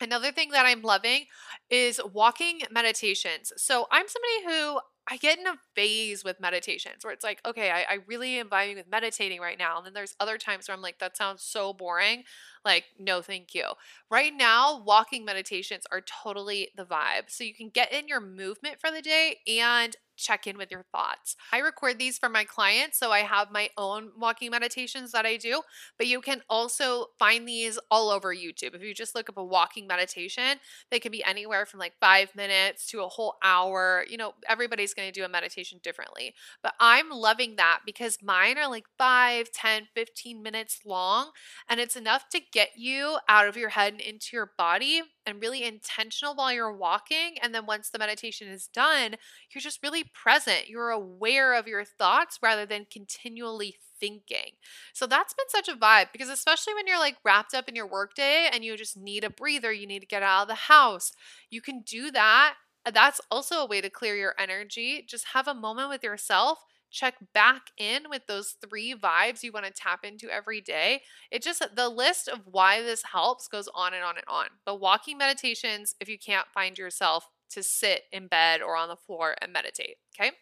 Another 0.00 0.32
thing 0.32 0.50
that 0.50 0.66
I'm 0.66 0.82
loving 0.82 1.26
is 1.70 2.00
walking 2.12 2.60
meditations. 2.70 3.52
So 3.56 3.86
I'm 3.90 4.06
somebody 4.08 4.56
who 4.56 4.80
I 5.06 5.18
get 5.18 5.38
in 5.38 5.46
a 5.46 5.56
phase 5.74 6.24
with 6.24 6.40
meditations 6.40 7.04
where 7.04 7.12
it's 7.12 7.24
like, 7.24 7.40
okay, 7.44 7.70
I, 7.70 7.82
I, 7.82 7.98
really 8.06 8.38
am 8.38 8.48
vibing 8.48 8.76
with 8.76 8.90
meditating 8.90 9.38
right 9.38 9.58
now. 9.58 9.76
And 9.76 9.84
then 9.84 9.92
there's 9.92 10.16
other 10.18 10.38
times 10.38 10.66
where 10.66 10.74
I'm 10.74 10.80
like, 10.80 10.98
that 10.98 11.16
sounds 11.16 11.42
so 11.42 11.74
boring. 11.74 12.22
Like, 12.64 12.84
no, 12.98 13.20
thank 13.20 13.54
you. 13.54 13.64
Right 14.10 14.32
now, 14.34 14.82
walking 14.82 15.26
meditations 15.26 15.84
are 15.92 16.00
totally 16.00 16.70
the 16.74 16.86
vibe. 16.86 17.28
So 17.28 17.44
you 17.44 17.54
can 17.54 17.68
get 17.68 17.92
in 17.92 18.08
your 18.08 18.20
movement 18.20 18.80
for 18.80 18.90
the 18.90 19.02
day 19.02 19.40
and 19.46 19.94
check 20.16 20.46
in 20.46 20.56
with 20.56 20.70
your 20.70 20.84
thoughts. 20.92 21.36
I 21.52 21.58
record 21.58 21.98
these 21.98 22.18
for 22.18 22.28
my 22.28 22.44
clients, 22.44 22.98
so 22.98 23.10
I 23.10 23.20
have 23.20 23.50
my 23.50 23.70
own 23.76 24.10
walking 24.18 24.50
meditations 24.50 25.12
that 25.12 25.26
I 25.26 25.36
do, 25.36 25.62
but 25.98 26.06
you 26.06 26.20
can 26.20 26.42
also 26.48 27.06
find 27.18 27.46
these 27.46 27.78
all 27.90 28.10
over 28.10 28.34
YouTube. 28.34 28.74
If 28.74 28.82
you 28.82 28.94
just 28.94 29.14
look 29.14 29.28
up 29.28 29.36
a 29.36 29.44
walking 29.44 29.86
meditation, 29.86 30.58
they 30.90 31.00
can 31.00 31.12
be 31.12 31.24
anywhere 31.24 31.66
from 31.66 31.80
like 31.80 31.94
five 32.00 32.34
minutes 32.34 32.86
to 32.88 33.02
a 33.02 33.08
whole 33.08 33.36
hour. 33.42 34.04
You 34.08 34.16
know, 34.16 34.34
everybody's 34.48 34.94
going 34.94 35.10
to 35.10 35.20
do 35.20 35.24
a 35.24 35.28
meditation 35.28 35.80
differently, 35.82 36.34
but 36.62 36.74
I'm 36.80 37.10
loving 37.10 37.56
that 37.56 37.80
because 37.84 38.18
mine 38.22 38.58
are 38.58 38.68
like 38.68 38.86
5, 38.98 39.50
10, 39.52 39.88
15 39.94 40.42
minutes 40.42 40.80
long, 40.84 41.30
and 41.68 41.80
it's 41.80 41.96
enough 41.96 42.28
to 42.30 42.40
get 42.52 42.70
you 42.76 43.18
out 43.28 43.48
of 43.48 43.56
your 43.56 43.70
head 43.70 43.92
and 43.92 44.00
into 44.00 44.28
your 44.32 44.52
body 44.56 45.02
and 45.26 45.40
really 45.40 45.64
intentional 45.64 46.34
while 46.34 46.52
you're 46.52 46.76
walking. 46.76 47.36
And 47.42 47.54
then 47.54 47.66
once 47.66 47.90
the 47.90 47.98
meditation 47.98 48.48
is 48.48 48.68
done, 48.68 49.16
you're 49.50 49.62
just 49.62 49.82
really 49.82 50.03
present. 50.12 50.68
You're 50.68 50.90
aware 50.90 51.54
of 51.54 51.66
your 51.66 51.84
thoughts 51.84 52.38
rather 52.42 52.66
than 52.66 52.86
continually 52.90 53.76
thinking. 54.00 54.52
So 54.92 55.06
that's 55.06 55.34
been 55.34 55.48
such 55.48 55.68
a 55.68 55.78
vibe 55.78 56.06
because, 56.12 56.28
especially 56.28 56.74
when 56.74 56.86
you're 56.86 56.98
like 56.98 57.16
wrapped 57.24 57.54
up 57.54 57.68
in 57.68 57.76
your 57.76 57.86
workday 57.86 58.48
and 58.52 58.64
you 58.64 58.76
just 58.76 58.96
need 58.96 59.24
a 59.24 59.30
breather, 59.30 59.72
you 59.72 59.86
need 59.86 60.00
to 60.00 60.06
get 60.06 60.22
out 60.22 60.42
of 60.42 60.48
the 60.48 60.54
house, 60.54 61.12
you 61.50 61.60
can 61.60 61.82
do 61.82 62.10
that. 62.10 62.54
That's 62.92 63.20
also 63.30 63.56
a 63.56 63.66
way 63.66 63.80
to 63.80 63.88
clear 63.88 64.14
your 64.14 64.34
energy. 64.38 65.04
Just 65.08 65.28
have 65.32 65.48
a 65.48 65.54
moment 65.54 65.88
with 65.88 66.04
yourself 66.04 66.58
check 66.94 67.16
back 67.34 67.70
in 67.76 68.04
with 68.08 68.22
those 68.28 68.56
three 68.66 68.94
vibes 68.94 69.42
you 69.42 69.52
want 69.52 69.66
to 69.66 69.72
tap 69.72 70.04
into 70.04 70.30
every 70.30 70.60
day. 70.60 71.02
It 71.30 71.42
just, 71.42 71.62
the 71.74 71.88
list 71.88 72.28
of 72.28 72.40
why 72.46 72.82
this 72.82 73.02
helps 73.12 73.48
goes 73.48 73.68
on 73.74 73.92
and 73.92 74.04
on 74.04 74.16
and 74.16 74.24
on. 74.28 74.46
But 74.64 74.80
walking 74.80 75.18
meditations, 75.18 75.96
if 76.00 76.08
you 76.08 76.18
can't 76.18 76.46
find 76.54 76.78
yourself 76.78 77.28
to 77.50 77.62
sit 77.62 78.02
in 78.12 78.26
bed 78.26 78.62
or 78.62 78.76
on 78.76 78.88
the 78.88 78.96
floor 78.96 79.34
and 79.40 79.52
meditate, 79.52 79.96
okay? 80.18 80.32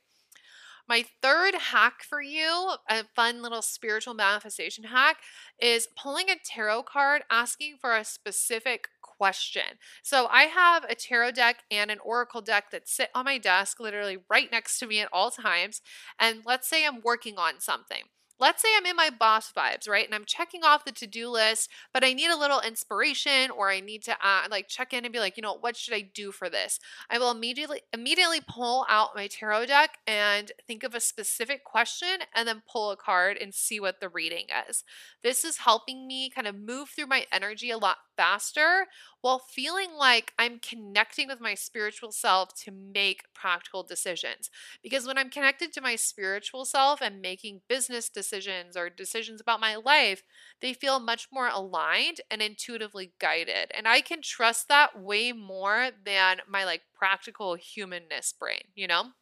My 0.88 1.04
third 1.22 1.54
hack 1.54 2.02
for 2.08 2.20
you, 2.20 2.72
a 2.88 3.04
fun 3.14 3.40
little 3.40 3.62
spiritual 3.62 4.14
manifestation 4.14 4.84
hack, 4.84 5.18
is 5.60 5.88
pulling 5.96 6.28
a 6.28 6.36
tarot 6.44 6.82
card 6.84 7.22
asking 7.30 7.76
for 7.80 7.96
a 7.96 8.04
specific 8.04 8.88
question. 9.00 9.78
So 10.02 10.26
I 10.26 10.44
have 10.44 10.84
a 10.84 10.96
tarot 10.96 11.32
deck 11.32 11.62
and 11.70 11.90
an 11.90 11.98
oracle 12.04 12.40
deck 12.40 12.72
that 12.72 12.88
sit 12.88 13.10
on 13.14 13.24
my 13.24 13.38
desk, 13.38 13.78
literally 13.78 14.18
right 14.28 14.50
next 14.50 14.78
to 14.80 14.86
me 14.86 15.00
at 15.00 15.08
all 15.12 15.30
times. 15.30 15.80
And 16.18 16.42
let's 16.44 16.68
say 16.68 16.84
I'm 16.84 17.00
working 17.00 17.38
on 17.38 17.60
something 17.60 18.02
let's 18.42 18.60
say 18.60 18.68
I'm 18.76 18.86
in 18.86 18.96
my 18.96 19.08
boss 19.08 19.52
vibes, 19.52 19.88
right? 19.88 20.04
And 20.04 20.16
I'm 20.16 20.24
checking 20.24 20.64
off 20.64 20.84
the 20.84 20.90
to 20.90 21.06
do 21.06 21.28
list, 21.28 21.70
but 21.94 22.02
I 22.02 22.12
need 22.12 22.28
a 22.28 22.36
little 22.36 22.60
inspiration 22.60 23.52
or 23.52 23.70
I 23.70 23.78
need 23.78 24.02
to 24.02 24.12
uh, 24.14 24.48
like 24.50 24.66
check 24.66 24.92
in 24.92 25.04
and 25.04 25.12
be 25.12 25.20
like, 25.20 25.36
you 25.36 25.42
know, 25.44 25.56
what 25.60 25.76
should 25.76 25.94
I 25.94 26.00
do 26.00 26.32
for 26.32 26.50
this? 26.50 26.80
I 27.08 27.20
will 27.20 27.30
immediately 27.30 27.82
immediately 27.92 28.40
pull 28.46 28.84
out 28.88 29.14
my 29.14 29.28
tarot 29.28 29.66
deck 29.66 29.98
and 30.08 30.50
think 30.66 30.82
of 30.82 30.92
a 30.92 31.00
specific 31.00 31.62
question 31.62 32.18
and 32.34 32.48
then 32.48 32.62
pull 32.70 32.90
a 32.90 32.96
card 32.96 33.36
and 33.36 33.54
see 33.54 33.78
what 33.78 34.00
the 34.00 34.08
reading 34.08 34.46
is. 34.68 34.82
This 35.22 35.44
is 35.44 35.58
helping 35.58 36.08
me 36.08 36.28
kind 36.28 36.48
of 36.48 36.56
move 36.56 36.88
through 36.88 37.06
my 37.06 37.26
energy 37.30 37.70
a 37.70 37.78
lot 37.78 37.98
faster 38.16 38.86
while 39.20 39.38
feeling 39.38 39.92
like 39.92 40.32
I'm 40.38 40.58
connecting 40.58 41.28
with 41.28 41.40
my 41.40 41.54
spiritual 41.54 42.12
self 42.12 42.54
to 42.64 42.70
make 42.72 43.22
practical 43.34 43.82
decisions. 43.82 44.50
Because 44.82 45.06
when 45.06 45.18
I'm 45.18 45.30
connected 45.30 45.72
to 45.72 45.80
my 45.80 45.96
spiritual 45.96 46.64
self 46.64 47.00
and 47.00 47.20
making 47.20 47.62
business 47.68 48.08
decisions 48.08 48.76
or 48.76 48.90
decisions 48.90 49.40
about 49.40 49.60
my 49.60 49.76
life, 49.76 50.22
they 50.60 50.72
feel 50.74 51.00
much 51.00 51.28
more 51.32 51.48
aligned 51.48 52.20
and 52.30 52.42
intuitively 52.42 53.12
guided. 53.18 53.70
And 53.74 53.86
I 53.88 54.00
can 54.00 54.22
trust 54.22 54.68
that 54.68 54.98
way 55.00 55.32
more 55.32 55.90
than 56.04 56.38
my 56.48 56.64
like 56.64 56.82
practical 56.94 57.54
humanness 57.54 58.32
brain, 58.32 58.62
you 58.74 58.86
know? 58.86 59.12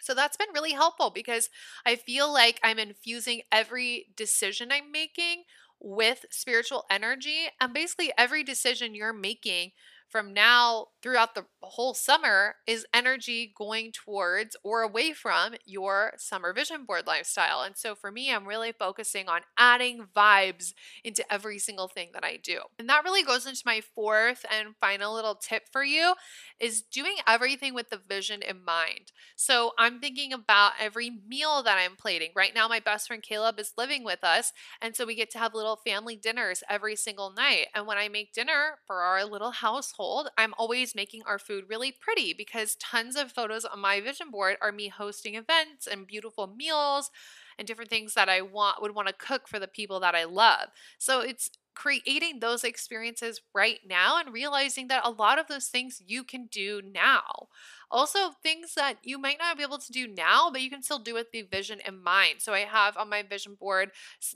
So 0.00 0.12
that's 0.14 0.36
been 0.36 0.48
really 0.54 0.72
helpful 0.72 1.10
because 1.10 1.48
I 1.86 1.96
feel 1.96 2.30
like 2.32 2.60
I'm 2.62 2.78
infusing 2.78 3.42
every 3.50 4.12
decision 4.16 4.70
I'm 4.70 4.92
making 4.92 5.44
with 5.84 6.24
spiritual 6.30 6.84
energy. 6.90 7.46
And 7.60 7.74
basically, 7.74 8.12
every 8.18 8.42
decision 8.42 8.94
you're 8.94 9.12
making 9.12 9.72
from 10.14 10.32
now 10.32 10.86
throughout 11.02 11.34
the 11.34 11.44
whole 11.60 11.92
summer 11.92 12.54
is 12.68 12.86
energy 12.94 13.52
going 13.58 13.90
towards 13.90 14.54
or 14.62 14.82
away 14.82 15.12
from 15.12 15.54
your 15.66 16.12
summer 16.18 16.52
vision 16.52 16.84
board 16.84 17.04
lifestyle. 17.04 17.62
And 17.62 17.76
so 17.76 17.96
for 17.96 18.12
me, 18.12 18.32
I'm 18.32 18.46
really 18.46 18.70
focusing 18.70 19.28
on 19.28 19.40
adding 19.58 20.06
vibes 20.14 20.72
into 21.02 21.24
every 21.32 21.58
single 21.58 21.88
thing 21.88 22.10
that 22.14 22.24
I 22.24 22.38
do. 22.40 22.60
And 22.78 22.88
that 22.88 23.02
really 23.02 23.24
goes 23.24 23.44
into 23.44 23.64
my 23.66 23.80
fourth 23.80 24.46
and 24.48 24.76
final 24.80 25.12
little 25.12 25.34
tip 25.34 25.64
for 25.72 25.82
you 25.82 26.14
is 26.60 26.80
doing 26.80 27.16
everything 27.26 27.74
with 27.74 27.90
the 27.90 27.98
vision 28.08 28.40
in 28.40 28.64
mind. 28.64 29.10
So 29.34 29.72
I'm 29.76 29.98
thinking 29.98 30.32
about 30.32 30.74
every 30.80 31.10
meal 31.10 31.64
that 31.64 31.76
I'm 31.76 31.96
plating. 31.96 32.30
Right 32.36 32.54
now 32.54 32.68
my 32.68 32.78
best 32.78 33.08
friend 33.08 33.20
Caleb 33.20 33.58
is 33.58 33.72
living 33.76 34.04
with 34.04 34.22
us, 34.22 34.52
and 34.80 34.94
so 34.94 35.04
we 35.04 35.16
get 35.16 35.30
to 35.32 35.38
have 35.38 35.54
little 35.54 35.80
family 35.84 36.14
dinners 36.14 36.62
every 36.70 36.94
single 36.94 37.32
night. 37.32 37.66
And 37.74 37.88
when 37.88 37.98
I 37.98 38.08
make 38.08 38.32
dinner 38.32 38.78
for 38.86 39.02
our 39.02 39.24
little 39.24 39.50
household 39.50 40.03
household, 40.04 40.28
I'm 40.38 40.54
always 40.58 40.94
making 40.94 41.22
our 41.26 41.38
food 41.38 41.64
really 41.68 41.92
pretty 41.92 42.34
because 42.34 42.76
tons 42.76 43.16
of 43.16 43.32
photos 43.32 43.64
on 43.64 43.80
my 43.80 44.00
vision 44.00 44.30
board 44.30 44.56
are 44.60 44.72
me 44.72 44.88
hosting 44.88 45.34
events 45.34 45.86
and 45.90 46.06
beautiful 46.06 46.46
meals 46.46 47.10
and 47.58 47.66
different 47.66 47.90
things 47.90 48.14
that 48.14 48.28
I 48.28 48.40
want 48.42 48.82
would 48.82 48.94
want 48.94 49.08
to 49.08 49.14
cook 49.14 49.48
for 49.48 49.58
the 49.58 49.68
people 49.68 50.00
that 50.00 50.14
I 50.14 50.24
love. 50.24 50.68
So 50.98 51.20
it's 51.20 51.50
creating 51.74 52.38
those 52.38 52.62
experiences 52.64 53.40
right 53.54 53.80
now 53.86 54.18
and 54.18 54.32
realizing 54.32 54.88
that 54.88 55.04
a 55.04 55.10
lot 55.10 55.38
of 55.38 55.48
those 55.48 55.66
things 55.66 56.00
you 56.06 56.22
can 56.22 56.46
do 56.46 56.80
now. 56.84 57.48
Also, 57.94 58.32
things 58.42 58.74
that 58.74 58.96
you 59.04 59.18
might 59.18 59.38
not 59.38 59.56
be 59.56 59.62
able 59.62 59.78
to 59.78 59.92
do 59.92 60.08
now, 60.08 60.50
but 60.50 60.60
you 60.60 60.68
can 60.68 60.82
still 60.82 60.98
do 60.98 61.14
with 61.14 61.30
the 61.30 61.42
vision 61.42 61.80
in 61.86 62.02
mind. 62.02 62.36
So, 62.40 62.52
I 62.52 62.60
have 62.60 62.96
on 62.96 63.08
my 63.08 63.22
vision 63.22 63.54
board 63.54 63.92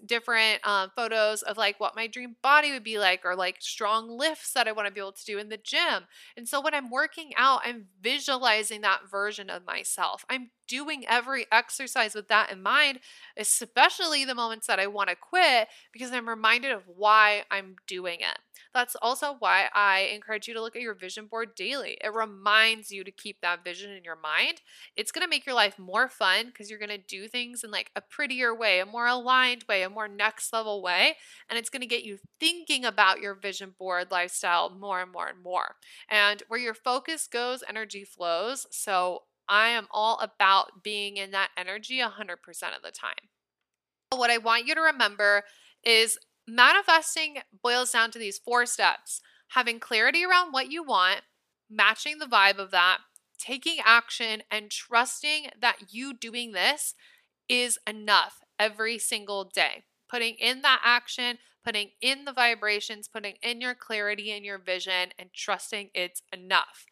different 0.07 0.61
uh, 0.65 0.89
photos 0.95 1.43
of 1.43 1.57
like 1.57 1.81
what 1.81 1.97
my 1.97 2.07
dream 2.07 2.37
body 2.43 2.71
would 2.73 2.85
be 2.85 2.99
like, 2.99 3.23
or 3.25 3.35
like 3.35 3.57
strong 3.61 4.09
lifts 4.09 4.53
that 4.53 4.69
I 4.69 4.73
want 4.73 4.87
to 4.87 4.95
be 4.95 5.01
able 5.01 5.13
to 5.13 5.25
do 5.25 5.39
in 5.39 5.49
the 5.49 5.57
gym. 5.57 6.05
And 6.37 6.49
so, 6.49 6.61
when 6.61 6.75
I'm 6.75 6.89
working 6.91 7.33
out, 7.37 7.63
I'm 7.65 7.87
visualizing 8.01 8.83
that 8.83 9.11
version 9.11 9.51
of 9.51 9.67
myself. 9.67 10.25
I'm 10.31 10.51
doing 10.69 11.05
every 11.09 11.47
exercise 11.51 12.15
with 12.15 12.29
that 12.29 12.53
in 12.53 12.63
mind, 12.63 13.01
especially 13.37 14.25
the 14.25 14.35
moments 14.35 14.67
that 14.67 14.79
I 14.79 14.87
want 14.87 15.09
to 15.11 15.17
quit, 15.17 15.69
because 15.93 16.13
I'm 16.13 16.29
reminded 16.29 16.73
of 16.73 16.83
why 16.87 17.45
I'm 17.51 17.77
doing 17.87 18.21
it. 18.21 18.39
That's 18.75 18.97
also 18.97 19.37
why 19.39 19.69
I 19.75 20.11
encourage 20.13 20.47
you 20.47 20.55
to 20.55 20.61
look 20.61 20.77
at 20.77 20.83
your 20.83 20.95
vision 20.95 21.27
board 21.27 21.55
daily. 21.55 21.99
It 22.03 22.15
reminds 22.15 22.91
you 22.91 23.03
to 23.05 23.11
keep 23.11 23.41
that 23.41 23.65
vision 23.65 23.91
in 23.93 24.05
your 24.05 24.17
mind. 24.17 24.61
It's 24.97 25.13
going 25.13 25.25
to 25.25 25.31
make 25.31 25.47
your 25.47 25.55
life 25.55 25.79
more 25.79 26.09
fun 26.09 26.47
because 26.47 26.71
you're 26.71 26.79
going 26.79 26.89
to 26.91 26.99
do 26.99 27.29
things 27.29 27.65
in 27.65 27.71
like 27.71 27.91
a 27.97 28.01
prettier 28.01 28.55
way, 28.55 28.81
a 28.81 28.87
more 28.87 29.07
aligned 29.07 29.65
way, 29.69 29.83
a 29.83 29.91
more 29.91 30.09
next 30.09 30.53
level 30.53 30.83
way. 30.83 31.17
And 31.49 31.59
it's 31.59 31.71
going 31.71 31.81
to 31.81 31.87
get 31.87 32.05
you 32.05 32.19
thinking 32.39 32.85
about 32.85 33.21
your 33.21 33.35
vision 33.35 33.75
board 33.79 34.11
lifestyle 34.11 34.71
more 34.71 35.01
and 35.01 35.13
more 35.13 35.29
and 35.29 35.43
more. 35.43 35.77
And 36.09 36.43
where 36.49 36.61
your 36.61 36.75
focus 36.75 37.27
goes, 37.27 37.65
energy 37.69 38.05
flows. 38.05 38.67
So 38.71 39.23
I 39.49 39.69
am 39.69 39.89
all 39.91 40.19
about 40.21 40.83
being 40.83 41.17
in 41.17 41.31
that 41.31 41.51
energy 41.57 42.01
100% 42.01 42.07
of 42.77 42.83
the 42.83 42.91
time. 42.91 43.29
What 44.11 44.31
I 44.31 44.39
want 44.39 44.67
you 44.67 44.75
to 44.75 44.81
remember 44.81 45.45
is 45.85 46.19
manifesting 46.49 47.39
boils 47.63 47.93
down 47.93 48.11
to 48.11 48.19
these 48.19 48.39
four 48.39 48.67
steps 48.67 49.21
having 49.53 49.81
clarity 49.81 50.25
around 50.25 50.53
what 50.53 50.71
you 50.71 50.83
want, 50.83 51.23
matching 51.71 52.19
the 52.19 52.27
vibe 52.27 52.59
of 52.59 52.71
that, 52.71 52.99
taking 53.39 53.77
action, 53.85 54.43
and 54.51 54.71
trusting 54.71 55.47
that 55.61 55.77
you 55.91 56.15
doing 56.15 56.53
this 56.53 56.95
is 57.49 57.79
enough 57.87 58.41
every 58.59 58.99
single 58.99 59.45
day. 59.45 59.85
Putting 60.09 60.35
in 60.35 60.63
that 60.63 60.81
action, 60.85 61.39
putting 61.65 61.91
in 62.01 62.25
the 62.25 62.33
vibrations, 62.33 63.09
putting 63.09 63.35
in 63.43 63.61
your 63.61 63.75
clarity 63.75 64.31
and 64.33 64.45
your 64.45 64.59
vision, 64.59 65.11
and 65.19 65.31
trusting 65.35 65.91
it's 65.95 66.23
enough. 66.33 66.85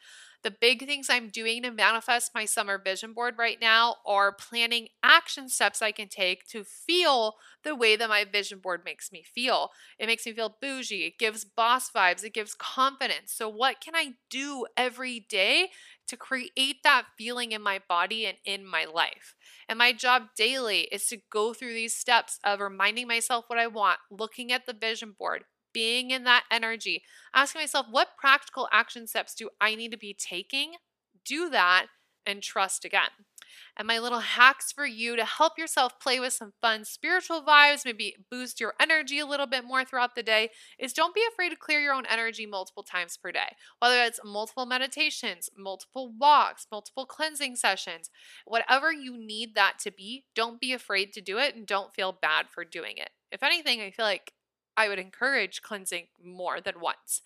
The 0.47 0.53
big 0.53 0.87
things 0.87 1.11
I'm 1.11 1.29
doing 1.29 1.65
to 1.65 1.73
manifest 1.73 2.31
my 2.33 2.45
summer 2.45 2.79
vision 2.79 3.13
board 3.13 3.35
right 3.37 3.61
now 3.61 3.97
are 4.07 4.31
planning 4.31 4.87
action 5.03 5.49
steps 5.49 5.83
I 5.83 5.91
can 5.91 6.07
take 6.09 6.47
to 6.51 6.63
feel 6.63 7.35
the 7.65 7.75
way 7.75 7.97
that 7.97 8.09
my 8.09 8.25
vision 8.25 8.61
board 8.61 8.83
makes 8.85 9.11
me 9.11 9.25
feel. 9.25 9.71
It 9.99 10.07
makes 10.07 10.25
me 10.25 10.33
feel 10.35 10.57
bougie, 10.61 11.05
it 11.05 11.19
gives 11.19 11.45
boss 11.45 11.91
vibes, 11.91 12.23
it 12.23 12.33
gives 12.33 12.55
confidence. 12.55 13.33
So, 13.33 13.49
what 13.49 13.81
can 13.81 13.97
I 13.97 14.13
do 14.31 14.67
every 14.77 15.19
day 15.19 15.71
to 16.07 16.17
create 16.17 16.85
that 16.85 17.07
feeling 17.19 17.51
in 17.51 17.61
my 17.61 17.81
body 17.89 18.25
and 18.25 18.39
in 18.45 18.65
my 18.65 18.85
life? 18.85 19.35
And 19.69 19.81
my 19.81 19.93
job 19.93 20.29
daily 20.37 20.83
is 20.93 21.09
to 21.09 21.19
go 21.29 21.55
through 21.55 21.75
these 21.75 21.95
steps 21.95 22.39
of 22.45 22.61
reminding 22.61 23.09
myself 23.09 23.47
what 23.49 23.59
I 23.59 23.67
want, 23.67 23.99
looking 24.13 24.53
at 24.53 24.67
the 24.67 24.75
vision 24.75 25.11
board, 25.19 25.43
being 25.77 26.11
in 26.11 26.25
that 26.25 26.45
energy, 26.51 27.03
asking 27.35 27.61
myself, 27.61 27.85
what 27.91 28.17
practical 28.17 28.67
action 28.73 29.07
steps 29.07 29.35
do 29.35 29.51
I 29.61 29.75
need 29.75 29.91
to 29.91 29.99
be 29.99 30.17
taking? 30.19 30.77
Do 31.23 31.51
that 31.51 31.89
and 32.25 32.43
trust 32.43 32.87
again. 32.87 33.11
And 33.77 33.87
my 33.87 33.99
little 33.99 34.21
hacks 34.21 34.73
for 34.73 34.87
you 34.87 35.17
to 35.17 35.27
help 35.27 35.59
yourself 35.59 36.01
play 36.01 36.19
with 36.19 36.33
some 36.33 36.55
fun 36.63 36.87
spiritual 36.87 37.43
vibes, 37.43 37.85
maybe 37.85 38.17
boost 38.31 38.59
your 38.59 38.73
energy 38.81 39.19
a 39.19 39.27
little 39.27 39.47
bit 39.47 39.67
more 39.67 39.85
throughout 39.85 40.15
the 40.15 40.23
day, 40.23 40.49
is 40.79 40.95
don't 40.95 41.15
be 41.15 41.23
afraid 41.31 41.51
to 41.51 41.57
clear 41.57 41.81
your 41.81 41.93
own 41.93 42.07
energy 42.07 42.47
multiple 42.47 42.83
times 42.83 43.19
per 43.19 43.31
day. 43.31 43.55
Whether 43.79 44.03
it's 44.03 44.19
multiple 44.25 44.65
meditations, 44.65 45.51
multiple 45.59 46.11
walks, 46.19 46.67
multiple 46.73 47.05
cleansing 47.05 47.57
sessions, 47.57 48.09
whatever 48.47 48.91
you 48.91 49.15
need 49.15 49.55
that 49.57 49.75
to 49.81 49.91
be, 49.91 50.25
don't 50.35 50.59
be 50.59 50.73
afraid 50.73 51.13
to 51.13 51.21
do 51.21 51.37
it 51.37 51.55
and 51.55 51.67
don't 51.67 51.95
feel 51.95 52.17
bad 52.21 52.47
for 52.49 52.65
doing 52.65 52.97
it. 52.97 53.11
If 53.31 53.43
anything, 53.43 53.83
I 53.83 53.91
feel 53.91 54.07
like 54.07 54.33
I 54.77 54.89
would 54.89 54.99
encourage 54.99 55.63
cleansing 55.63 56.09
more 56.23 56.61
than 56.61 56.81
once. 56.81 57.23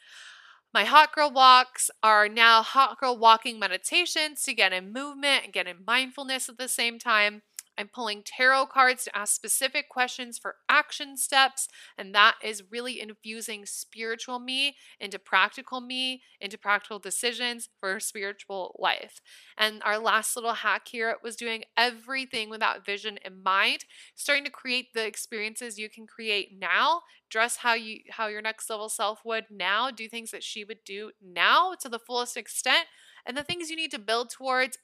My 0.73 0.85
hot 0.85 1.13
girl 1.15 1.31
walks 1.31 1.91
are 2.03 2.29
now 2.29 2.63
hot 2.63 2.99
girl 3.01 3.17
walking 3.19 3.59
meditations 3.59 4.43
to 4.45 4.55
get 4.55 4.73
in 4.73 4.93
movement 4.93 5.45
and 5.45 5.53
get 5.53 5.67
in 5.67 5.85
mindfulness 5.85 6.49
at 6.49 6.59
the 6.59 6.69
same 6.69 6.99
time. 6.99 7.43
I'm 7.81 7.89
pulling 7.89 8.23
tarot 8.23 8.67
cards 8.67 9.05
to 9.05 9.17
ask 9.17 9.35
specific 9.35 9.89
questions 9.89 10.39
for 10.39 10.57
action 10.69 11.17
steps, 11.17 11.67
and 11.97 12.15
that 12.15 12.35
is 12.43 12.63
really 12.71 13.01
infusing 13.01 13.65
spiritual 13.65 14.39
me 14.39 14.77
into 15.01 15.19
practical 15.19 15.81
me, 15.81 16.21
into 16.43 16.59
practical 16.59 16.99
decisions 16.99 17.71
for 17.81 17.99
spiritual 17.99 18.77
life. 18.79 19.23
And 19.57 19.83
our 19.83 19.99
last 19.99 20.37
little 20.37 20.53
hack 20.53 20.89
here 20.89 21.17
was 21.23 21.37
doing 21.37 21.65
everything 21.75 22.51
without 22.51 22.85
vision 22.85 23.19
in 23.25 23.43
mind, 23.43 23.87
starting 24.15 24.45
to 24.45 24.51
create 24.51 24.89
the 24.93 25.07
experiences 25.07 25.79
you 25.79 25.89
can 25.89 26.07
create 26.07 26.51
now, 26.61 27.01
dress 27.31 27.57
how 27.57 27.73
you 27.73 28.01
how 28.11 28.27
your 28.27 28.43
next 28.43 28.69
level 28.69 28.91
self 28.91 29.21
would 29.25 29.47
now, 29.51 29.91
do 29.91 30.07
things 30.07 30.33
that 30.33 30.45
she 30.45 30.65
would 30.65 30.85
do 30.85 31.13
now 31.25 31.73
to 31.81 31.89
the 31.89 31.99
fullest 31.99 32.37
extent. 32.37 32.89
And 33.25 33.37
the 33.37 33.43
things 33.43 33.71
you 33.71 33.77
need 33.77 33.91
to 33.93 33.99
build 33.99 34.31
towards, 34.31 34.77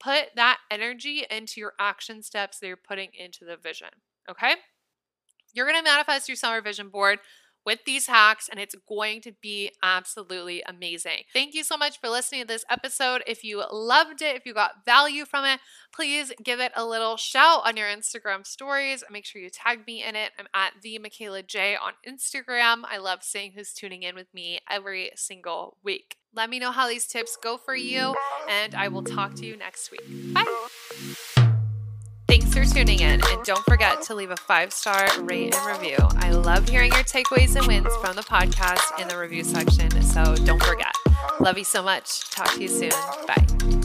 put 0.00 0.34
that 0.36 0.58
energy 0.70 1.24
into 1.30 1.60
your 1.60 1.72
action 1.78 2.22
steps 2.22 2.58
that 2.58 2.66
you're 2.66 2.76
putting 2.76 3.10
into 3.18 3.44
the 3.44 3.56
vision. 3.56 3.88
Okay? 4.30 4.54
You're 5.54 5.66
going 5.66 5.78
to 5.78 5.90
manifest 5.90 6.28
your 6.28 6.36
summer 6.36 6.60
vision 6.60 6.88
board 6.88 7.18
with 7.66 7.80
these 7.84 8.06
hacks, 8.06 8.48
and 8.48 8.60
it's 8.60 8.76
going 8.88 9.20
to 9.22 9.32
be 9.42 9.72
absolutely 9.82 10.62
amazing. 10.62 11.24
Thank 11.32 11.52
you 11.54 11.64
so 11.64 11.76
much 11.76 12.00
for 12.00 12.08
listening 12.08 12.42
to 12.42 12.46
this 12.46 12.64
episode. 12.70 13.24
If 13.26 13.42
you 13.42 13.64
loved 13.70 14.22
it, 14.22 14.36
if 14.36 14.46
you 14.46 14.54
got 14.54 14.84
value 14.86 15.24
from 15.24 15.44
it, 15.44 15.60
please 15.92 16.32
give 16.42 16.60
it 16.60 16.72
a 16.76 16.86
little 16.86 17.16
shout 17.16 17.62
on 17.66 17.76
your 17.76 17.88
Instagram 17.88 18.46
stories. 18.46 19.02
Make 19.10 19.26
sure 19.26 19.42
you 19.42 19.50
tag 19.50 19.86
me 19.86 20.02
in 20.02 20.14
it. 20.14 20.30
I'm 20.38 20.46
at 20.54 20.74
the 20.80 20.98
Mikayla 20.98 21.46
Jai 21.46 21.74
on 21.74 21.94
Instagram. 22.08 22.84
I 22.88 22.98
love 22.98 23.22
seeing 23.22 23.52
who's 23.52 23.74
tuning 23.74 24.04
in 24.04 24.14
with 24.14 24.32
me 24.32 24.60
every 24.70 25.10
single 25.16 25.76
week. 25.82 26.16
Let 26.34 26.50
me 26.50 26.58
know 26.58 26.70
how 26.70 26.88
these 26.88 27.06
tips 27.06 27.36
go 27.42 27.56
for 27.56 27.74
you, 27.74 28.14
and 28.48 28.74
I 28.74 28.88
will 28.88 29.02
talk 29.02 29.34
to 29.36 29.46
you 29.46 29.56
next 29.56 29.90
week. 29.90 30.34
Bye. 30.34 30.68
For 32.56 32.64
tuning 32.64 33.00
in, 33.00 33.20
and 33.22 33.44
don't 33.44 33.62
forget 33.66 34.00
to 34.04 34.14
leave 34.14 34.30
a 34.30 34.36
five 34.36 34.72
star 34.72 35.10
rate 35.20 35.54
and 35.54 35.66
review. 35.66 35.98
I 36.00 36.30
love 36.30 36.66
hearing 36.66 36.90
your 36.90 37.02
takeaways 37.02 37.54
and 37.54 37.66
wins 37.66 37.94
from 37.96 38.16
the 38.16 38.22
podcast 38.22 38.98
in 38.98 39.08
the 39.08 39.18
review 39.18 39.44
section, 39.44 39.90
so 40.00 40.34
don't 40.36 40.62
forget. 40.62 40.94
Love 41.38 41.58
you 41.58 41.64
so 41.64 41.82
much. 41.82 42.30
Talk 42.30 42.54
to 42.54 42.62
you 42.62 42.68
soon. 42.68 42.92
Bye. 43.26 43.75